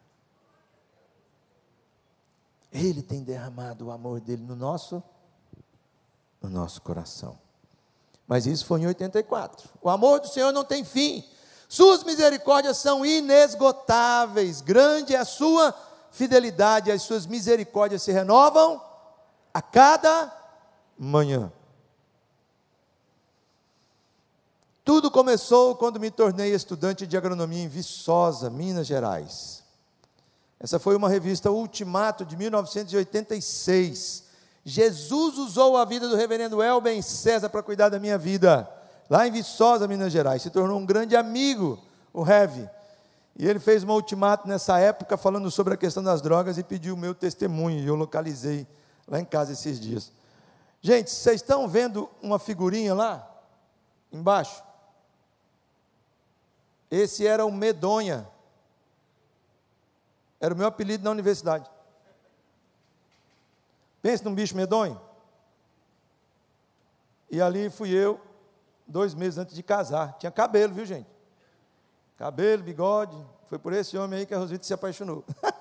Ele 2.71 3.01
tem 3.01 3.23
derramado 3.23 3.87
o 3.87 3.91
amor 3.91 4.19
dele 4.19 4.43
no 4.43 4.55
nosso 4.55 5.01
no 6.41 6.49
nosso 6.49 6.81
coração. 6.81 7.37
Mas 8.27 8.45
isso 8.45 8.65
foi 8.65 8.81
em 8.81 8.87
84. 8.87 9.69
O 9.81 9.89
amor 9.89 10.19
do 10.19 10.27
Senhor 10.27 10.51
não 10.51 10.63
tem 10.63 10.83
fim. 10.83 11.23
Suas 11.67 12.03
misericórdias 12.03 12.77
são 12.77 13.05
inesgotáveis. 13.05 14.61
Grande 14.61 15.13
é 15.15 15.17
a 15.17 15.25
sua 15.25 15.73
fidelidade, 16.11 16.91
as 16.91 17.01
suas 17.01 17.25
misericórdias 17.25 18.01
se 18.01 18.11
renovam 18.11 18.81
a 19.53 19.61
cada 19.61 20.33
manhã. 20.97 21.51
Tudo 24.83 25.11
começou 25.11 25.75
quando 25.75 25.99
me 25.99 26.09
tornei 26.09 26.53
estudante 26.53 27.05
de 27.05 27.17
agronomia 27.17 27.61
em 27.61 27.67
Viçosa, 27.67 28.49
Minas 28.49 28.87
Gerais. 28.87 29.61
Essa 30.59 30.79
foi 30.79 30.95
uma 30.95 31.09
revista 31.09 31.51
Ultimato 31.51 32.23
de 32.23 32.37
1986. 32.37 34.23
Jesus 34.63 35.37
usou 35.37 35.75
a 35.75 35.83
vida 35.83 36.07
do 36.07 36.15
reverendo 36.15 36.63
Elben 36.63 37.01
César 37.01 37.49
para 37.49 37.61
cuidar 37.61 37.89
da 37.89 37.99
minha 37.99 38.17
vida, 38.17 38.69
lá 39.09 39.27
em 39.27 39.31
Viçosa, 39.31 39.87
Minas 39.87 40.11
Gerais. 40.11 40.41
Se 40.41 40.49
tornou 40.49 40.77
um 40.77 40.85
grande 40.85 41.15
amigo, 41.15 41.79
o 42.13 42.25
Heavy. 42.25 42.69
E 43.37 43.47
ele 43.47 43.59
fez 43.59 43.83
uma 43.83 43.93
ultimato 43.93 44.47
nessa 44.47 44.79
época 44.79 45.15
falando 45.15 45.49
sobre 45.51 45.73
a 45.73 45.77
questão 45.77 46.03
das 46.03 46.21
drogas 46.21 46.57
e 46.57 46.63
pediu 46.63 46.95
o 46.95 46.97
meu 46.97 47.13
testemunho. 47.13 47.79
E 47.79 47.87
eu 47.87 47.95
localizei 47.95 48.67
lá 49.07 49.19
em 49.19 49.25
casa 49.25 49.53
esses 49.53 49.79
dias. 49.79 50.11
Gente, 50.81 51.11
vocês 51.11 51.41
estão 51.41 51.67
vendo 51.67 52.09
uma 52.21 52.39
figurinha 52.39 52.93
lá? 52.93 53.29
Embaixo? 54.11 54.63
Esse 56.89 57.27
era 57.27 57.45
o 57.45 57.51
Medonha. 57.51 58.27
Era 60.39 60.53
o 60.53 60.57
meu 60.57 60.67
apelido 60.67 61.03
na 61.03 61.11
universidade. 61.11 61.69
Pense 64.01 64.23
num 64.23 64.33
bicho 64.33 64.55
medonho. 64.55 64.99
E 67.29 67.41
ali 67.41 67.69
fui 67.69 67.89
eu, 67.89 68.21
dois 68.87 69.13
meses 69.13 69.37
antes 69.37 69.55
de 69.55 69.61
casar. 69.61 70.17
Tinha 70.17 70.31
cabelo, 70.31 70.73
viu, 70.73 70.85
gente? 70.85 71.07
Cabelo, 72.17 72.63
bigode. 72.63 73.17
Foi 73.47 73.59
por 73.59 73.73
esse 73.73 73.97
homem 73.97 74.19
aí 74.19 74.25
que 74.25 74.33
a 74.33 74.37
Rosita 74.37 74.63
se 74.63 74.73
apaixonou. 74.73 75.23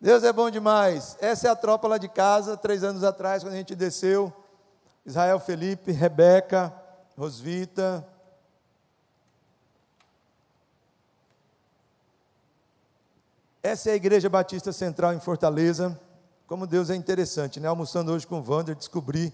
Deus 0.00 0.24
é 0.24 0.32
bom 0.32 0.50
demais. 0.50 1.16
Essa 1.20 1.48
é 1.48 1.50
a 1.50 1.56
tropa 1.56 1.88
lá 1.88 1.98
de 1.98 2.08
casa, 2.08 2.56
três 2.56 2.82
anos 2.82 3.04
atrás, 3.04 3.42
quando 3.42 3.54
a 3.54 3.58
gente 3.58 3.74
desceu. 3.74 4.32
Israel 5.06 5.40
Felipe, 5.40 5.92
Rebeca, 5.92 6.72
Rosvita, 7.16 8.06
Essa 13.62 13.90
é 13.90 13.92
a 13.92 13.96
Igreja 13.96 14.28
Batista 14.28 14.72
Central 14.72 15.14
em 15.14 15.20
Fortaleza. 15.20 15.96
Como 16.48 16.66
Deus 16.66 16.90
é 16.90 16.96
interessante, 16.96 17.60
né? 17.60 17.68
Almoçando 17.68 18.10
hoje 18.10 18.26
com 18.26 18.40
o 18.40 18.44
Wander, 18.44 18.74
descobri 18.74 19.32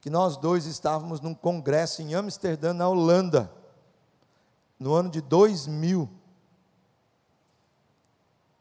que 0.00 0.08
nós 0.08 0.36
dois 0.36 0.64
estávamos 0.66 1.20
num 1.20 1.34
congresso 1.34 2.00
em 2.00 2.14
Amsterdã, 2.14 2.72
na 2.72 2.88
Holanda, 2.88 3.52
no 4.78 4.94
ano 4.94 5.10
de 5.10 5.20
2000. 5.20 6.08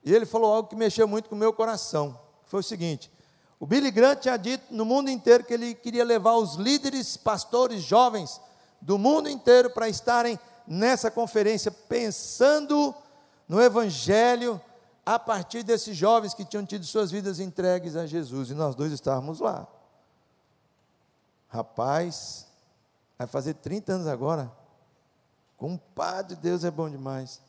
E 0.03 0.13
ele 0.13 0.25
falou 0.25 0.53
algo 0.53 0.69
que 0.69 0.75
mexeu 0.75 1.07
muito 1.07 1.29
com 1.29 1.35
o 1.35 1.37
meu 1.37 1.53
coração. 1.53 2.19
Foi 2.45 2.59
o 2.59 2.63
seguinte: 2.63 3.11
o 3.59 3.65
Billy 3.65 3.91
Graham 3.91 4.15
tinha 4.15 4.37
dito 4.37 4.73
no 4.73 4.83
mundo 4.83 5.09
inteiro 5.09 5.43
que 5.43 5.53
ele 5.53 5.73
queria 5.73 6.03
levar 6.03 6.35
os 6.35 6.55
líderes, 6.55 7.15
pastores 7.15 7.83
jovens 7.83 8.41
do 8.81 8.97
mundo 8.97 9.29
inteiro 9.29 9.69
para 9.69 9.87
estarem 9.87 10.39
nessa 10.67 11.09
conferência, 11.09 11.71
pensando 11.71 12.93
no 13.47 13.61
Evangelho 13.61 14.61
a 15.05 15.17
partir 15.17 15.63
desses 15.63 15.97
jovens 15.97 16.33
que 16.33 16.45
tinham 16.45 16.65
tido 16.65 16.85
suas 16.85 17.11
vidas 17.11 17.39
entregues 17.39 17.95
a 17.95 18.05
Jesus, 18.05 18.51
e 18.51 18.53
nós 18.53 18.75
dois 18.75 18.91
estávamos 18.91 19.39
lá. 19.39 19.67
Rapaz, 21.49 22.47
vai 23.17 23.27
fazer 23.27 23.55
30 23.55 23.93
anos 23.93 24.07
agora. 24.07 24.51
Compadre, 25.57 26.35
Deus 26.35 26.63
é 26.63 26.71
bom 26.71 26.89
demais. 26.89 27.41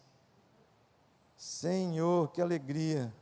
Senhor, 1.36 2.32
que 2.32 2.40
alegria. 2.40 3.12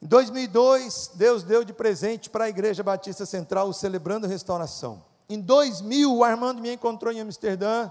Em 0.00 0.06
2002, 0.06 1.12
Deus 1.14 1.42
deu 1.42 1.64
de 1.64 1.72
presente 1.72 2.30
para 2.30 2.44
a 2.44 2.48
Igreja 2.48 2.82
Batista 2.82 3.26
Central 3.26 3.72
Celebrando 3.72 4.26
Restauração. 4.26 5.04
Em 5.28 5.40
2000, 5.40 6.14
o 6.14 6.22
Armando 6.22 6.60
me 6.60 6.72
encontrou 6.72 7.12
em 7.12 7.20
Amsterdã 7.20 7.90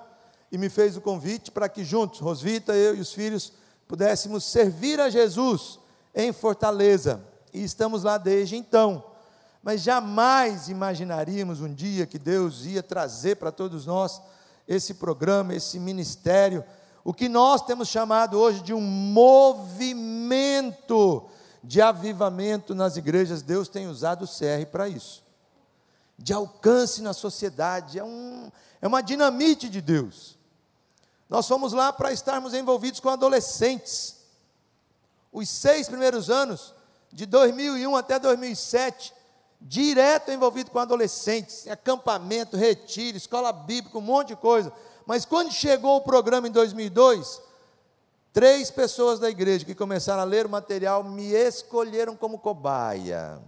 e 0.51 0.57
me 0.57 0.69
fez 0.69 0.95
o 0.95 1.01
convite 1.01 1.51
para 1.51 1.67
que 1.67 1.83
juntos, 1.83 2.19
Rosvita, 2.19 2.73
eu 2.73 2.95
e 2.95 2.99
os 2.99 3.11
filhos, 3.11 3.51
pudéssemos 3.87 4.43
servir 4.43 4.99
a 4.99 5.09
Jesus 5.09 5.79
em 6.13 6.31
Fortaleza. 6.31 7.32
E 7.53 7.63
estamos 7.63 8.03
lá 8.03 8.17
desde 8.17 8.55
então. 8.55 9.03
mas 9.61 9.81
jamais 9.81 10.67
imaginaríamos 10.67 11.61
um 11.61 11.73
dia 11.73 12.05
que 12.05 12.19
Deus 12.19 12.65
ia 12.65 12.83
trazer 12.83 13.37
para 13.37 13.49
todos 13.49 13.85
nós 13.85 14.21
esse 14.67 14.95
programa, 14.95 15.55
esse 15.55 15.79
ministério, 15.79 16.65
o 17.03 17.13
que 17.13 17.29
nós 17.29 17.61
temos 17.61 17.87
chamado 17.87 18.37
hoje 18.37 18.61
de 18.61 18.73
um 18.73 18.81
movimento 18.81 20.43
de 21.63 21.81
avivamento 21.81 22.75
nas 22.75 22.97
igrejas. 22.97 23.41
Deus 23.41 23.69
tem 23.69 23.87
usado 23.87 24.25
o 24.25 24.27
CR 24.27 24.65
para 24.69 24.89
isso, 24.89 25.23
de 26.17 26.33
alcance 26.33 27.01
na 27.01 27.13
sociedade, 27.13 27.97
é, 27.99 28.03
um, 28.03 28.51
é 28.81 28.87
uma 28.87 29.01
dinamite 29.01 29.69
de 29.69 29.79
Deus. 29.81 30.37
Nós 31.29 31.47
fomos 31.47 31.71
lá 31.73 31.93
para 31.93 32.11
estarmos 32.11 32.53
envolvidos 32.53 32.99
com 32.99 33.09
adolescentes. 33.09 34.17
Os 35.31 35.49
seis 35.49 35.87
primeiros 35.87 36.29
anos, 36.29 36.75
de 37.13 37.27
2001 37.27 37.95
até 37.95 38.17
2007, 38.17 39.13
direto 39.61 40.31
envolvido 40.31 40.71
com 40.71 40.79
adolescentes, 40.79 41.67
acampamento, 41.67 42.57
retiro, 42.57 43.15
escola 43.15 43.53
bíblica, 43.53 43.97
um 43.97 44.01
monte 44.01 44.29
de 44.29 44.35
coisa. 44.35 44.73
Mas 45.05 45.23
quando 45.23 45.51
chegou 45.51 45.97
o 45.97 46.01
programa 46.01 46.47
em 46.47 46.51
2002, 46.51 47.39
três 48.33 48.71
pessoas 48.71 49.19
da 49.19 49.29
igreja 49.29 49.63
que 49.63 49.75
começaram 49.75 50.21
a 50.21 50.25
ler 50.25 50.47
o 50.47 50.49
material 50.49 51.03
me 51.03 51.31
escolheram 51.33 52.15
como 52.15 52.39
cobaia. 52.39 53.39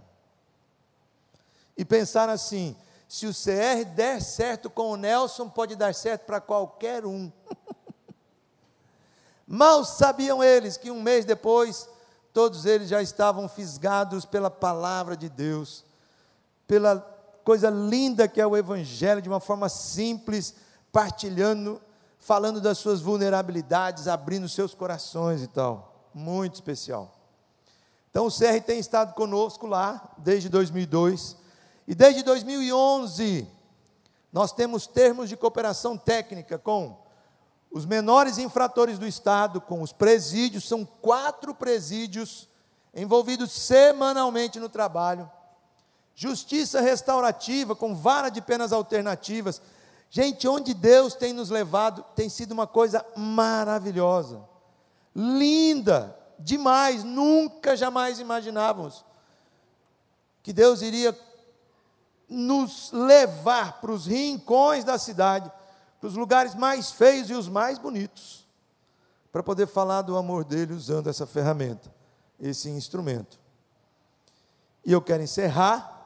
E 1.76 1.84
pensaram 1.84 2.32
assim: 2.32 2.76
se 3.08 3.26
o 3.26 3.32
CR 3.32 3.84
der 3.96 4.22
certo 4.22 4.70
com 4.70 4.92
o 4.92 4.96
Nelson, 4.96 5.48
pode 5.48 5.74
dar 5.74 5.92
certo 5.92 6.24
para 6.24 6.40
qualquer 6.40 7.04
um. 7.04 7.32
Mal 9.46 9.84
sabiam 9.84 10.42
eles 10.42 10.76
que 10.76 10.90
um 10.90 11.02
mês 11.02 11.24
depois, 11.24 11.88
todos 12.36 12.66
eles 12.66 12.90
já 12.90 13.00
estavam 13.00 13.48
fisgados 13.48 14.26
pela 14.26 14.50
palavra 14.50 15.16
de 15.16 15.26
Deus 15.26 15.86
pela 16.66 16.98
coisa 17.42 17.70
linda 17.70 18.28
que 18.28 18.38
é 18.38 18.46
o 18.46 18.54
Evangelho, 18.54 19.22
de 19.22 19.28
uma 19.30 19.40
forma 19.40 19.70
simples, 19.70 20.54
partilhando, 20.92 21.80
falando 22.18 22.60
das 22.60 22.76
suas 22.76 23.00
vulnerabilidades, 23.00 24.06
abrindo 24.06 24.50
seus 24.50 24.74
corações 24.74 25.40
e 25.42 25.46
tal. 25.46 26.10
Muito 26.12 26.56
especial. 26.56 27.10
Então 28.10 28.26
o 28.26 28.30
CR 28.30 28.62
tem 28.66 28.78
estado 28.78 29.14
conosco 29.14 29.66
lá 29.66 30.06
desde 30.18 30.50
2002 30.50 31.38
e 31.88 31.94
desde 31.94 32.22
2011 32.22 33.48
nós 34.30 34.52
temos 34.52 34.86
termos 34.86 35.30
de 35.30 35.38
cooperação 35.38 35.96
técnica 35.96 36.58
com 36.58 36.98
os 37.70 37.84
menores 37.84 38.38
infratores 38.38 38.98
do 38.98 39.06
Estado, 39.06 39.60
com 39.60 39.82
os 39.82 39.92
presídios, 39.92 40.66
são 40.66 40.84
quatro 40.84 41.54
presídios 41.54 42.48
envolvidos 42.94 43.52
semanalmente 43.52 44.58
no 44.58 44.68
trabalho 44.68 45.30
justiça 46.16 46.80
restaurativa, 46.80 47.76
com 47.76 47.94
vara 47.94 48.30
de 48.30 48.40
penas 48.40 48.72
alternativas. 48.72 49.60
Gente, 50.08 50.48
onde 50.48 50.72
Deus 50.72 51.14
tem 51.14 51.34
nos 51.34 51.50
levado 51.50 52.02
tem 52.16 52.28
sido 52.30 52.52
uma 52.52 52.66
coisa 52.66 53.04
maravilhosa, 53.14 54.40
linda, 55.14 56.16
demais, 56.38 57.04
nunca 57.04 57.76
jamais 57.76 58.18
imaginávamos 58.18 59.04
que 60.42 60.52
Deus 60.52 60.80
iria 60.80 61.16
nos 62.28 62.90
levar 62.92 63.80
para 63.80 63.90
os 63.90 64.06
rincões 64.06 64.84
da 64.84 64.96
cidade, 64.96 65.50
os 66.06 66.14
lugares 66.14 66.54
mais 66.54 66.90
feios 66.90 67.28
e 67.28 67.34
os 67.34 67.48
mais 67.48 67.78
bonitos, 67.78 68.46
para 69.32 69.42
poder 69.42 69.66
falar 69.66 70.02
do 70.02 70.16
amor 70.16 70.44
dele 70.44 70.72
usando 70.72 71.08
essa 71.08 71.26
ferramenta, 71.26 71.92
esse 72.40 72.68
instrumento. 72.68 73.38
E 74.84 74.92
eu 74.92 75.02
quero 75.02 75.22
encerrar 75.22 75.96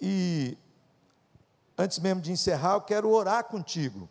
e 0.00 0.58
antes 1.78 1.98
mesmo 1.98 2.20
de 2.20 2.32
encerrar, 2.32 2.74
eu 2.74 2.80
quero 2.80 3.08
orar 3.10 3.44
contigo. 3.44 4.08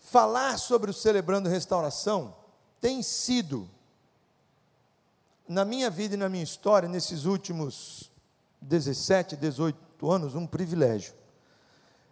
Falar 0.00 0.58
sobre 0.58 0.90
o 0.90 0.94
Celebrando 0.94 1.48
Restauração 1.48 2.34
tem 2.80 3.02
sido, 3.02 3.70
na 5.46 5.64
minha 5.64 5.88
vida 5.90 6.14
e 6.14 6.18
na 6.18 6.28
minha 6.28 6.42
história, 6.42 6.88
nesses 6.88 7.24
últimos 7.24 8.10
17, 8.60 9.36
18 9.36 9.91
anos, 10.10 10.34
um 10.34 10.46
privilégio. 10.46 11.14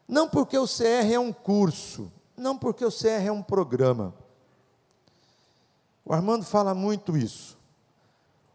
Não 0.07 0.29
porque 0.29 0.59
o 0.59 0.67
CR 0.67 1.13
é 1.13 1.19
um 1.19 1.33
curso, 1.33 2.11
não 2.37 2.57
porque 2.57 2.85
o 2.85 2.91
CR 2.91 3.27
é 3.27 3.33
um 3.33 3.43
programa. 3.43 4.15
O 6.05 6.13
Armando 6.13 6.45
fala 6.45 6.75
muito 6.75 7.17
isso. 7.17 7.59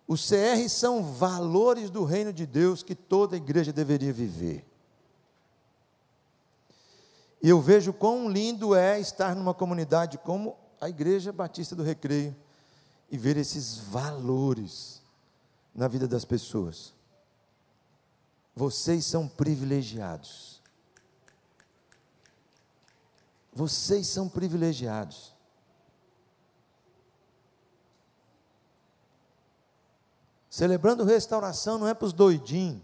Os 0.08 0.28
CR 0.28 0.68
são 0.70 1.04
valores 1.04 1.90
do 1.90 2.04
reino 2.04 2.32
de 2.32 2.46
Deus 2.46 2.84
que 2.84 2.94
toda 2.94 3.38
igreja 3.38 3.72
deveria 3.72 4.14
viver. 4.14 4.66
E 7.42 7.50
eu 7.50 7.62
vejo 7.62 7.94
quão 7.94 8.30
lindo 8.30 8.76
é 8.76 9.00
estar 9.00 9.36
numa 9.36 9.54
comunidade 9.54 10.18
como 10.18 10.56
a 10.82 10.90
Igreja 10.90 11.32
Batista 11.32 11.76
do 11.76 11.84
Recreio 11.84 12.36
e 13.10 13.18
ver 13.18 13.38
esses 13.38 13.78
valores 13.78 15.02
na 15.74 15.88
vida 15.88 16.08
das 16.08 16.26
pessoas. 16.26 16.94
Vocês 18.56 19.06
são 19.06 19.28
privilegiados. 19.28 20.62
Vocês 23.54 24.08
são 24.08 24.30
privilegiados. 24.30 25.36
Celebrando 30.50 31.04
restauração 31.04 31.78
não 31.78 31.86
é 31.86 31.94
para 31.94 32.06
os 32.06 32.14
doidinhos, 32.14 32.82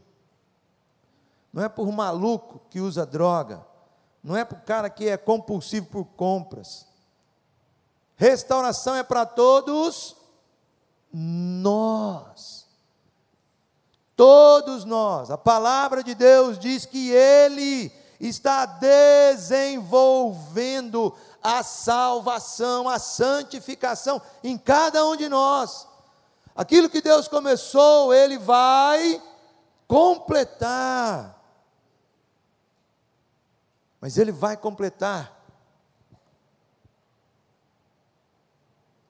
não 1.54 1.64
é 1.64 1.70
para 1.70 1.84
o 1.84 1.92
maluco 1.92 2.60
que 2.70 2.82
usa 2.82 3.06
droga, 3.06 3.66
não 4.22 4.36
é 4.36 4.44
para 4.44 4.58
o 4.58 4.62
cara 4.62 4.90
que 4.90 5.08
é 5.08 5.16
compulsivo 5.16 5.88
por 5.88 6.04
compras. 6.04 6.86
Restauração 8.18 8.96
é 8.96 9.04
para 9.04 9.26
todos 9.26 10.18
nós. 11.14 12.61
Todos 14.16 14.86
nós. 14.86 15.32
A 15.32 15.38
palavra 15.38 16.04
de 16.04 16.16
Deus 16.16 16.60
diz 16.60 16.86
que 16.86 17.12
Ele 17.12 17.92
está 18.20 18.66
desenvolvendo 18.66 21.14
a 21.42 21.64
salvação, 21.64 22.88
a 22.88 23.00
santificação 23.00 24.22
em 24.44 24.58
cada 24.58 25.06
um 25.06 25.16
de 25.16 25.28
nós. 25.28 25.88
Aquilo 26.56 26.90
que 26.90 27.02
Deus 27.02 27.28
começou, 27.28 28.14
Ele 28.14 28.38
vai 28.38 29.22
completar. 29.88 31.40
Mas 34.00 34.18
Ele 34.18 34.32
vai 34.32 34.56
completar. 34.56 35.40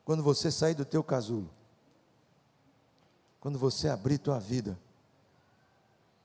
Quando 0.06 0.24
você 0.24 0.52
sair 0.52 0.74
do 0.74 0.86
teu 0.86 1.04
casulo, 1.04 1.50
quando 3.40 3.58
você 3.58 3.90
abrir 3.90 4.18
tua 4.18 4.40
vida, 4.40 4.78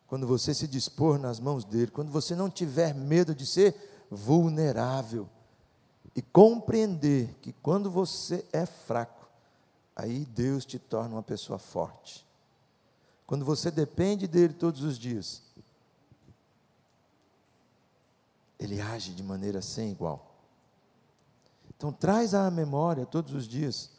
quando 0.06 0.26
você 0.26 0.54
se 0.54 0.68
dispor 0.68 1.18
nas 1.18 1.40
mãos 1.40 1.64
dele, 1.64 1.90
quando 1.90 2.10
você 2.10 2.34
não 2.34 2.48
tiver 2.48 2.94
medo 2.94 3.34
de 3.34 3.44
ser 3.44 3.74
vulnerável 4.10 5.28
e 6.14 6.22
compreender 6.22 7.34
que 7.42 7.52
quando 7.52 7.90
você 7.90 8.44
é 8.52 8.64
fraco, 8.64 9.26
aí 9.94 10.24
Deus 10.24 10.64
te 10.64 10.78
torna 10.78 11.16
uma 11.16 11.22
pessoa 11.22 11.58
forte. 11.58 12.24
Quando 13.26 13.44
você 13.44 13.70
depende 13.70 14.28
dele 14.28 14.54
todos 14.54 14.82
os 14.82 14.98
dias, 14.98 15.42
ele 18.58 18.80
age 18.80 19.12
de 19.12 19.22
maneira 19.22 19.60
sem 19.60 19.90
igual. 19.90 20.34
Então 21.76 21.92
traz 21.92 22.32
à 22.32 22.50
memória 22.50 23.04
todos 23.04 23.34
os 23.34 23.46
dias 23.46 23.90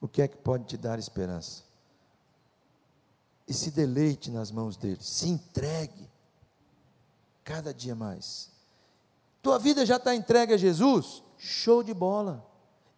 o 0.00 0.08
que 0.08 0.20
é 0.20 0.28
que 0.28 0.36
pode 0.36 0.64
te 0.64 0.76
dar 0.76 0.98
esperança. 0.98 1.62
E 3.46 3.52
se 3.54 3.70
deleite 3.70 4.30
nas 4.30 4.50
mãos 4.50 4.76
dele, 4.76 5.00
se 5.00 5.28
entregue 5.28 6.10
cada 7.44 7.74
dia 7.74 7.94
mais. 7.94 8.50
Tua 9.42 9.58
vida 9.58 9.84
já 9.84 9.96
está 9.96 10.14
entregue 10.14 10.54
a 10.54 10.56
Jesus? 10.56 11.22
Show 11.36 11.82
de 11.82 11.92
bola. 11.92 12.46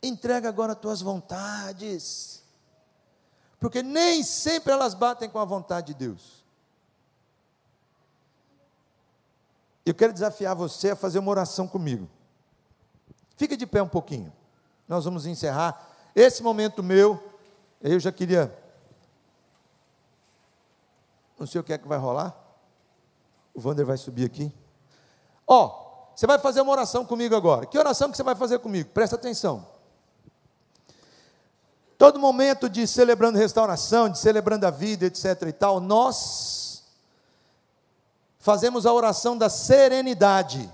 Entrega 0.02 0.48
agora 0.48 0.74
tuas 0.74 1.00
vontades 1.00 2.44
porque 3.64 3.82
nem 3.82 4.22
sempre 4.22 4.74
elas 4.74 4.92
batem 4.92 5.26
com 5.26 5.38
a 5.38 5.44
vontade 5.46 5.86
de 5.86 5.94
Deus. 5.94 6.44
Eu 9.86 9.94
quero 9.94 10.12
desafiar 10.12 10.54
você 10.54 10.90
a 10.90 10.96
fazer 10.96 11.18
uma 11.18 11.30
oração 11.30 11.66
comigo. 11.66 12.06
Fica 13.38 13.56
de 13.56 13.66
pé 13.66 13.82
um 13.82 13.88
pouquinho. 13.88 14.30
Nós 14.86 15.06
vamos 15.06 15.24
encerrar 15.24 15.90
esse 16.14 16.42
momento 16.42 16.82
meu. 16.82 17.18
Eu 17.80 17.98
já 17.98 18.12
queria. 18.12 18.54
Não 21.38 21.46
sei 21.46 21.60
o 21.60 21.64
que 21.64 21.72
é 21.72 21.78
que 21.78 21.88
vai 21.88 21.98
rolar. 21.98 22.34
O 23.54 23.60
Wander 23.66 23.86
vai 23.86 23.96
subir 23.96 24.24
aqui. 24.24 24.52
Ó, 25.46 25.66
oh, 25.66 26.16
você 26.16 26.26
vai 26.26 26.38
fazer 26.38 26.60
uma 26.60 26.72
oração 26.72 27.04
comigo 27.04 27.34
agora. 27.34 27.66
Que 27.66 27.78
oração 27.78 28.10
que 28.10 28.16
você 28.16 28.22
vai 28.22 28.34
fazer 28.34 28.58
comigo? 28.58 28.90
Presta 28.90 29.16
atenção. 29.16 29.66
Todo 31.98 32.18
momento 32.18 32.68
de 32.68 32.86
celebrando 32.86 33.38
restauração, 33.38 34.08
de 34.08 34.18
celebrando 34.18 34.66
a 34.66 34.70
vida, 34.70 35.06
etc 35.06 35.42
e 35.48 35.52
tal, 35.52 35.80
nós 35.80 36.84
fazemos 38.38 38.84
a 38.84 38.92
oração 38.92 39.38
da 39.38 39.48
serenidade. 39.48 40.70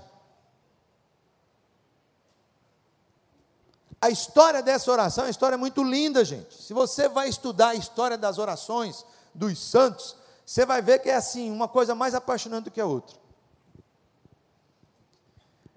A 4.01 4.09
história 4.09 4.63
dessa 4.63 4.91
oração 4.91 5.23
é 5.23 5.27
uma 5.27 5.31
história 5.31 5.57
muito 5.57 5.83
linda, 5.83 6.25
gente. 6.25 6.53
Se 6.61 6.73
você 6.73 7.07
vai 7.07 7.29
estudar 7.29 7.69
a 7.69 7.75
história 7.75 8.17
das 8.17 8.39
orações 8.39 9.05
dos 9.33 9.59
santos, 9.59 10.15
você 10.51 10.65
vai 10.65 10.81
ver 10.81 10.99
que 10.99 11.09
é 11.09 11.15
assim, 11.15 11.49
uma 11.49 11.69
coisa 11.69 11.95
mais 11.95 12.13
apaixonante 12.13 12.65
do 12.65 12.71
que 12.71 12.81
a 12.81 12.85
outra. 12.85 13.15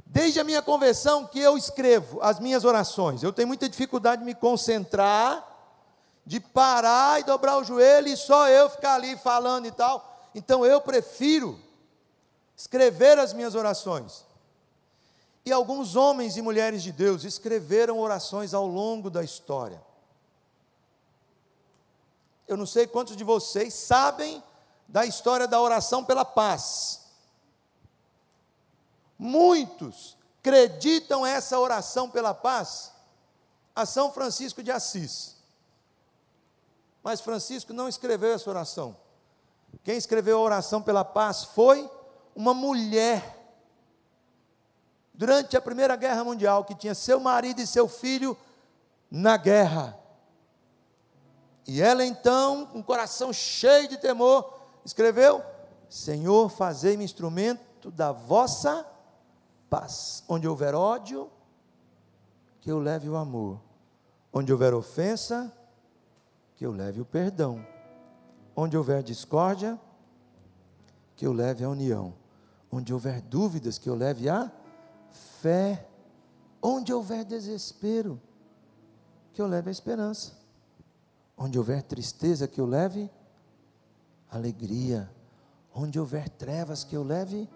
Desde 0.04 0.40
a 0.40 0.42
minha 0.42 0.60
conversão 0.60 1.28
que 1.28 1.38
eu 1.38 1.56
escrevo 1.56 2.20
as 2.20 2.40
minhas 2.40 2.64
orações, 2.64 3.22
eu 3.22 3.32
tenho 3.32 3.46
muita 3.46 3.68
dificuldade 3.68 4.22
de 4.22 4.26
me 4.26 4.34
concentrar, 4.34 5.46
de 6.26 6.40
parar 6.40 7.20
e 7.20 7.22
dobrar 7.22 7.56
o 7.58 7.62
joelho 7.62 8.08
e 8.08 8.16
só 8.16 8.48
eu 8.48 8.68
ficar 8.68 8.94
ali 8.94 9.16
falando 9.16 9.66
e 9.66 9.70
tal. 9.70 10.28
Então 10.34 10.66
eu 10.66 10.80
prefiro 10.80 11.56
escrever 12.56 13.16
as 13.16 13.32
minhas 13.32 13.54
orações. 13.54 14.26
E 15.46 15.52
alguns 15.52 15.94
homens 15.94 16.36
e 16.36 16.42
mulheres 16.42 16.82
de 16.82 16.90
Deus 16.90 17.22
escreveram 17.22 18.00
orações 18.00 18.52
ao 18.52 18.66
longo 18.66 19.08
da 19.08 19.22
história. 19.22 19.80
Eu 22.48 22.56
não 22.56 22.66
sei 22.66 22.88
quantos 22.88 23.16
de 23.16 23.22
vocês 23.22 23.72
sabem 23.72 24.42
da 24.88 25.04
história 25.04 25.46
da 25.46 25.60
oração 25.60 26.04
pela 26.04 26.24
paz. 26.24 27.02
Muitos 29.18 30.16
acreditam 30.40 31.24
essa 31.24 31.58
oração 31.58 32.10
pela 32.10 32.34
paz 32.34 32.92
a 33.74 33.86
São 33.86 34.12
Francisco 34.12 34.62
de 34.62 34.70
Assis. 34.70 35.36
Mas 37.02 37.20
Francisco 37.20 37.72
não 37.72 37.88
escreveu 37.88 38.34
essa 38.34 38.48
oração. 38.48 38.96
Quem 39.82 39.96
escreveu 39.96 40.38
a 40.38 40.42
oração 40.42 40.80
pela 40.80 41.04
paz 41.04 41.44
foi 41.44 41.90
uma 42.34 42.54
mulher 42.54 43.42
durante 45.12 45.56
a 45.56 45.62
Primeira 45.62 45.96
Guerra 45.96 46.24
Mundial, 46.24 46.64
que 46.64 46.74
tinha 46.74 46.94
seu 46.94 47.20
marido 47.20 47.60
e 47.60 47.66
seu 47.66 47.88
filho 47.88 48.36
na 49.10 49.36
guerra. 49.36 49.98
E 51.66 51.80
ela 51.80 52.04
então, 52.04 52.66
com 52.66 52.80
o 52.80 52.84
coração 52.84 53.32
cheio 53.32 53.88
de 53.88 53.96
temor, 53.96 54.63
escreveu: 54.84 55.42
Senhor, 55.88 56.48
fazei-me 56.48 57.04
instrumento 57.04 57.90
da 57.90 58.12
vossa 58.12 58.86
paz. 59.70 60.24
Onde 60.28 60.46
houver 60.46 60.74
ódio, 60.74 61.30
que 62.60 62.70
eu 62.70 62.78
leve 62.78 63.08
o 63.08 63.16
amor. 63.16 63.60
Onde 64.32 64.52
houver 64.52 64.74
ofensa, 64.74 65.52
que 66.56 66.66
eu 66.66 66.72
leve 66.72 67.00
o 67.00 67.04
perdão. 67.04 67.64
Onde 68.56 68.76
houver 68.76 69.02
discórdia, 69.02 69.78
que 71.16 71.26
eu 71.26 71.32
leve 71.32 71.64
a 71.64 71.68
união. 71.68 72.14
Onde 72.70 72.92
houver 72.92 73.20
dúvidas, 73.20 73.78
que 73.78 73.88
eu 73.88 73.94
leve 73.94 74.28
a 74.28 74.50
fé. 75.40 75.88
Onde 76.60 76.92
houver 76.92 77.24
desespero, 77.24 78.20
que 79.32 79.40
eu 79.40 79.46
leve 79.46 79.68
a 79.68 79.72
esperança. 79.72 80.32
Onde 81.36 81.58
houver 81.58 81.82
tristeza, 81.82 82.48
que 82.48 82.60
eu 82.60 82.66
leve 82.66 83.10
alegria. 84.36 85.10
Onde 85.74 85.98
houver 85.98 86.28
trevas, 86.28 86.84
que 86.84 86.96
eu 86.96 87.02
leve 87.02 87.48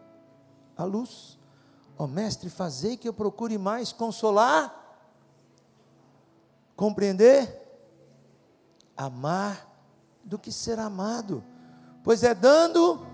a 0.76 0.85
luz. 0.85 1.39
Ó 1.99 2.05
oh, 2.05 2.07
mestre, 2.07 2.49
fazei 2.49 2.97
que 2.97 3.09
eu 3.09 3.12
procure 3.12 3.59
mais 3.59 3.93
consolar, 3.93 4.74
compreender, 6.76 7.68
amar 8.97 9.68
do 10.24 10.39
que 10.39 10.53
ser 10.53 10.79
amado. 10.79 11.43
Pois 12.05 12.22
é 12.22 12.35
dando 12.35 13.05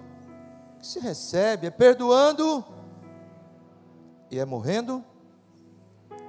que 0.79 0.87
se 0.87 1.01
recebe, 1.01 1.67
é 1.67 1.71
perdoando 1.71 2.65
e 4.31 4.39
é 4.39 4.45
morrendo 4.45 5.03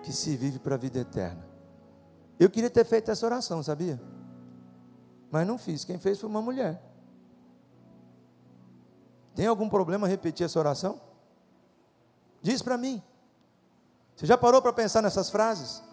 que 0.04 0.14
se 0.14 0.38
vive 0.38 0.60
para 0.60 0.76
a 0.76 0.78
vida 0.78 1.00
eterna. 1.00 1.46
Eu 2.40 2.50
queria 2.50 2.70
ter 2.70 2.86
feito 2.86 3.12
essa 3.12 3.26
oração, 3.26 3.62
sabia? 3.64 4.02
Mas 5.32 5.48
não 5.48 5.58
fiz. 5.58 5.84
Quem 5.84 5.98
fez 5.98 6.20
foi 6.20 6.30
uma 6.30 6.42
mulher. 6.42 6.82
Tem 9.36 9.48
algum 9.48 9.70
problema 9.70 10.08
repetir 10.08 10.46
essa 10.46 10.58
oração? 10.58 11.00
Diz 12.42 12.62
para 12.62 12.78
mim. 12.78 13.04
Você 14.16 14.26
já 14.26 14.38
parou 14.38 14.62
para 14.62 14.72
pensar 14.72 15.02
nessas 15.02 15.30
frases? 15.30 15.84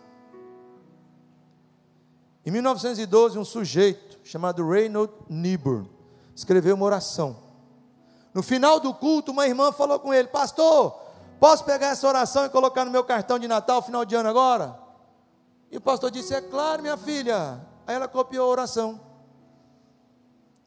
Em 2.47 2.51
1912, 2.51 3.39
um 3.39 3.45
sujeito 3.45 4.21
chamado 4.25 4.69
Reynold 4.69 5.13
Niebuhr 5.29 5.87
escreveu 6.35 6.75
uma 6.77 6.85
oração. 6.87 7.37
No 8.33 8.43
final 8.43 8.81
do 8.81 8.95
culto, 8.95 9.33
uma 9.33 9.47
irmã 9.47 9.73
falou 9.73 9.99
com 9.99 10.15
ele: 10.15 10.29
Pastor, 10.29 11.03
Posso 11.43 11.65
pegar 11.65 11.89
essa 11.89 12.07
oração 12.07 12.47
e 12.47 12.49
colocar 12.49 12.85
no 12.85 12.93
meu 12.93 13.03
cartão 13.03 13.37
de 13.37 13.49
Natal, 13.49 13.83
final 13.83 14.05
de 14.05 14.15
ano 14.15 14.29
agora? 14.29 14.79
E 15.73 15.77
o 15.77 15.81
pastor 15.81 16.09
disse: 16.09 16.33
É 16.33 16.41
claro, 16.41 16.81
minha 16.81 16.97
filha. 16.97 17.61
Aí 17.85 17.97
ela 17.97 18.07
copiou 18.07 18.47
a 18.47 18.49
oração. 18.49 19.01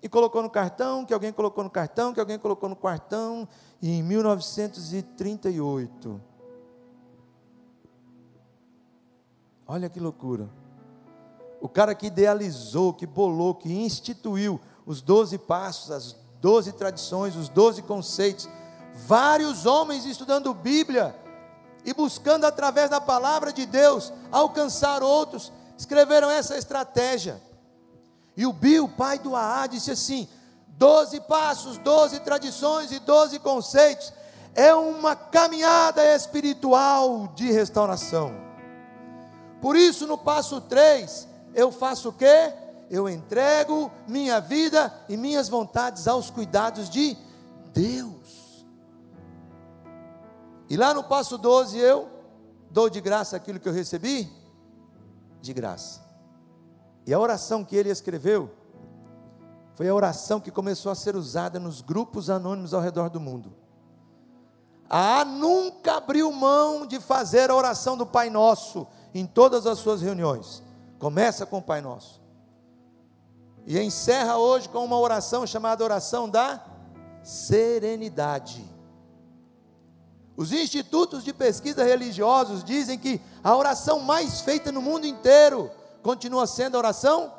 E 0.02 0.10
colocou 0.10 0.44
no 0.44 0.50
cartão, 0.50 1.06
que 1.06 1.14
alguém 1.14 1.34
colocou 1.34 1.64
no 1.64 1.70
cartão, 1.70 2.14
que 2.14 2.20
alguém 2.20 2.38
colocou 2.38 2.68
no 2.70 2.76
cartão. 2.76 3.48
E 3.82 3.90
em 3.92 4.04
1938. 4.04 6.22
Olha 9.68 9.90
que 9.90 10.00
loucura. 10.00 10.48
O 11.60 11.68
cara 11.68 11.96
que 11.96 12.06
idealizou, 12.08 12.94
que 12.94 13.08
bolou, 13.08 13.56
que 13.56 13.74
instituiu 13.74 14.62
os 14.86 15.02
doze 15.02 15.38
passos, 15.38 15.90
as 15.90 16.16
doze 16.40 16.72
tradições, 16.72 17.36
os 17.36 17.50
doze 17.50 17.82
conceitos 17.82 18.48
vários 18.96 19.66
homens 19.66 20.06
estudando 20.06 20.54
Bíblia 20.54 21.14
e 21.84 21.94
buscando 21.94 22.46
através 22.46 22.90
da 22.90 23.02
palavra 23.02 23.52
de 23.52 23.66
Deus 23.66 24.12
alcançar 24.32 25.04
outros, 25.04 25.52
escreveram 25.78 26.32
essa 26.32 26.58
estratégia. 26.58 27.42
E 28.38 28.46
o 28.46 28.54
Bill, 28.54 28.88
pai 28.90 29.20
do 29.20 29.36
AA, 29.36 29.68
disse 29.68 29.92
assim: 29.92 30.28
doze 30.68 31.20
passos, 31.22 31.78
doze 31.78 32.20
tradições 32.20 32.92
e 32.92 33.00
doze 33.00 33.40
conceitos, 33.40 34.12
é 34.54 34.74
uma 34.74 35.16
caminhada 35.16 36.04
espiritual 36.16 37.28
de 37.36 37.52
restauração. 37.52 38.34
Por 39.62 39.76
isso, 39.76 40.06
no 40.06 40.18
passo 40.18 40.62
3, 40.62 41.28
eu 41.54 41.72
faço 41.72 42.10
o 42.10 42.14
quê? 42.14 42.54
Eu 42.90 43.10
entrego 43.10 43.92
minha 44.08 44.40
vida 44.40 44.94
e 45.10 45.18
minhas 45.18 45.50
vontades 45.50 46.08
aos 46.08 46.30
cuidados 46.30 46.90
de 46.90 47.18
Deus. 47.74 48.66
E 50.70 50.78
lá 50.78 50.94
no 50.94 51.04
passo 51.04 51.38
12 51.38 51.78
eu 51.78 52.10
dou 52.70 52.90
de 52.90 53.02
graça 53.02 53.36
aquilo 53.36 53.60
que 53.60 53.68
eu 53.68 53.74
recebi, 53.74 54.32
de 55.42 55.54
graça. 55.54 56.05
E 57.06 57.14
a 57.14 57.20
oração 57.20 57.64
que 57.64 57.76
ele 57.76 57.90
escreveu 57.90 58.50
foi 59.76 59.88
a 59.90 59.94
oração 59.94 60.40
que 60.40 60.50
começou 60.50 60.92
a 60.92 60.96
ser 60.96 61.16
usada 61.16 61.60
nos 61.60 61.82
grupos 61.82 62.30
anônimos 62.30 62.74
ao 62.74 62.82
redor 62.82 63.10
do 63.10 63.20
mundo. 63.20 63.54
A 64.90 65.26
nunca 65.26 65.98
abriu 65.98 66.32
mão 66.32 66.86
de 66.86 67.00
fazer 67.00 67.50
a 67.50 67.56
oração 67.56 67.98
do 67.98 68.06
Pai 68.06 68.30
Nosso 68.30 68.88
em 69.14 69.26
todas 69.26 69.68
as 69.68 69.80
suas 69.80 70.02
reuniões. 70.02 70.64
Começa 70.98 71.46
com 71.46 71.58
o 71.58 71.62
Pai 71.62 71.82
Nosso. 71.82 72.22
E 73.66 73.80
encerra 73.80 74.38
hoje 74.38 74.70
com 74.70 74.84
uma 74.86 74.98
oração 74.98 75.46
chamada 75.46 75.84
oração 75.84 76.30
da 76.30 76.64
serenidade. 77.24 78.64
Os 80.38 80.52
institutos 80.52 81.24
de 81.24 81.34
pesquisa 81.34 81.84
religiosos 81.84 82.64
dizem 82.64 82.98
que 83.00 83.20
a 83.44 83.56
oração 83.56 84.00
mais 84.00 84.42
feita 84.42 84.72
no 84.72 84.82
mundo 84.82 85.08
inteiro 85.08 85.72
continua 86.06 86.46
sendo 86.46 86.76
a 86.76 86.78
oração 86.78 87.34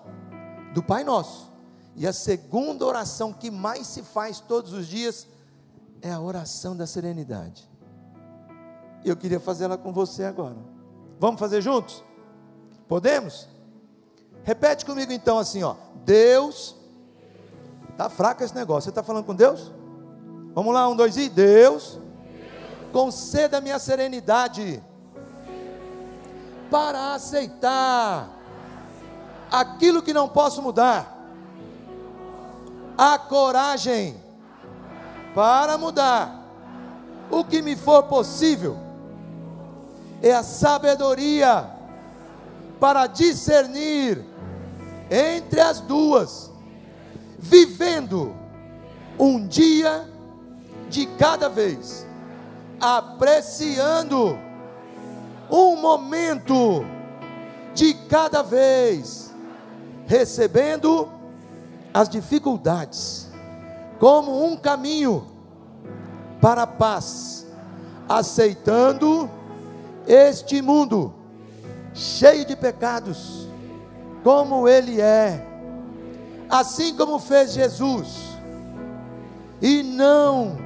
do 0.75 0.83
Pai 0.83 1.05
Nosso. 1.05 1.53
E 1.95 2.05
a 2.05 2.13
segunda 2.13 2.85
oração 2.85 3.33
que 3.33 3.49
mais 3.49 3.87
se 3.87 4.03
faz 4.03 4.41
todos 4.41 4.73
os 4.73 4.89
dias 4.89 5.29
é 6.03 6.11
a 6.11 6.19
oração 6.19 6.77
da 6.77 6.85
serenidade. 6.85 7.71
Eu 9.05 9.17
queria 9.17 9.39
fazê-la 9.39 9.79
com 9.79 9.93
você 9.93 10.25
agora. 10.25 10.57
Vamos 11.21 11.39
fazer 11.39 11.61
juntos? 11.61 12.03
Podemos? 12.89 13.49
Repete 14.43 14.85
comigo 14.85 15.13
então 15.13 15.39
assim, 15.39 15.63
ó. 15.63 15.77
Deus. 16.05 16.75
Tá 17.97 18.11
fraco 18.11 18.43
esse 18.43 18.55
negócio. 18.55 18.83
Você 18.83 18.89
está 18.89 19.03
falando 19.05 19.27
com 19.27 19.35
Deus? 19.35 19.73
Vamos 20.53 20.75
lá, 20.75 20.89
um, 20.89 20.97
dois 20.97 21.17
e 21.17 21.29
Deus 21.29 22.01
conceda-me 22.93 23.71
a 23.71 23.79
serenidade 23.79 24.83
para 26.69 27.15
aceitar 27.15 28.36
aquilo 29.51 30.03
que 30.03 30.13
não 30.13 30.29
posso 30.29 30.63
mudar, 30.63 31.17
a 32.97 33.19
coragem 33.19 34.17
para 35.35 35.77
mudar. 35.77 36.45
O 37.31 37.45
que 37.45 37.61
me 37.61 37.75
for 37.75 38.05
possível, 38.05 38.79
é 40.23 40.33
a 40.33 40.43
sabedoria 40.43 41.69
para 42.79 43.07
discernir 43.07 44.25
entre 45.11 45.61
as 45.61 45.81
duas, 45.81 46.51
vivendo 47.39 48.35
um 49.19 49.47
dia 49.47 50.09
de 50.89 51.07
cada 51.19 51.49
vez, 51.49 52.07
apreciando 52.81 54.39
um 55.51 55.77
momento 55.77 56.85
de 57.75 57.95
cada 58.09 58.43
vez, 58.43 59.26
recebendo 60.07 61.09
as 61.93 62.09
dificuldades 62.09 63.29
como 63.99 64.45
um 64.45 64.57
caminho 64.57 65.27
para 66.41 66.63
a 66.63 66.67
paz, 66.67 67.47
aceitando 68.09 69.29
este 70.07 70.61
mundo 70.63 71.13
cheio 71.95 72.45
de 72.45 72.55
pecados, 72.55 73.49
como 74.23 74.69
ele 74.69 75.01
é, 75.01 75.45
assim 76.49 76.95
como 76.95 77.19
fez 77.19 77.53
Jesus, 77.53 78.19
e 79.61 79.83
não 79.83 80.59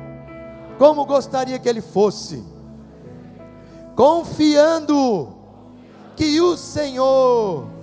como 0.76 1.06
gostaria 1.06 1.58
que 1.58 1.68
ele 1.68 1.80
fosse, 1.80 2.44
confiando 3.94 5.36
que 6.16 6.40
o 6.40 6.56
Senhor 6.56 7.79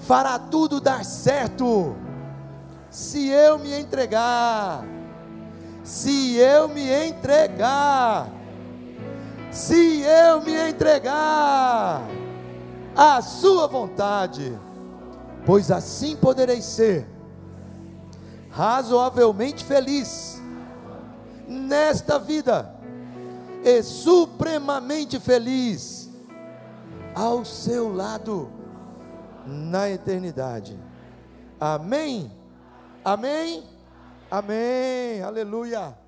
fará 0.00 0.38
tudo 0.38 0.80
dar 0.80 1.04
certo, 1.04 1.94
se 2.90 3.28
eu 3.28 3.58
me 3.58 3.72
entregar, 3.78 4.84
se 5.84 6.36
eu 6.36 6.68
me 6.68 6.88
entregar, 7.08 8.28
se 9.50 10.02
eu 10.02 10.40
me 10.40 10.54
entregar 10.70 12.02
à 12.96 13.22
Sua 13.22 13.66
vontade, 13.66 14.58
pois 15.44 15.70
assim 15.70 16.16
poderei 16.16 16.62
ser 16.62 17.06
razoavelmente 18.50 19.64
feliz 19.64 20.40
nesta 21.46 22.18
vida 22.18 22.74
e 23.62 23.82
supremamente 23.82 25.20
feliz 25.20 26.10
ao 27.14 27.44
seu 27.44 27.94
lado 27.94 28.59
na 29.46 29.88
eternidade. 29.88 30.78
Amém? 31.58 32.30
Amém? 33.04 33.64
Amém. 34.30 35.22
Aleluia. 35.22 35.99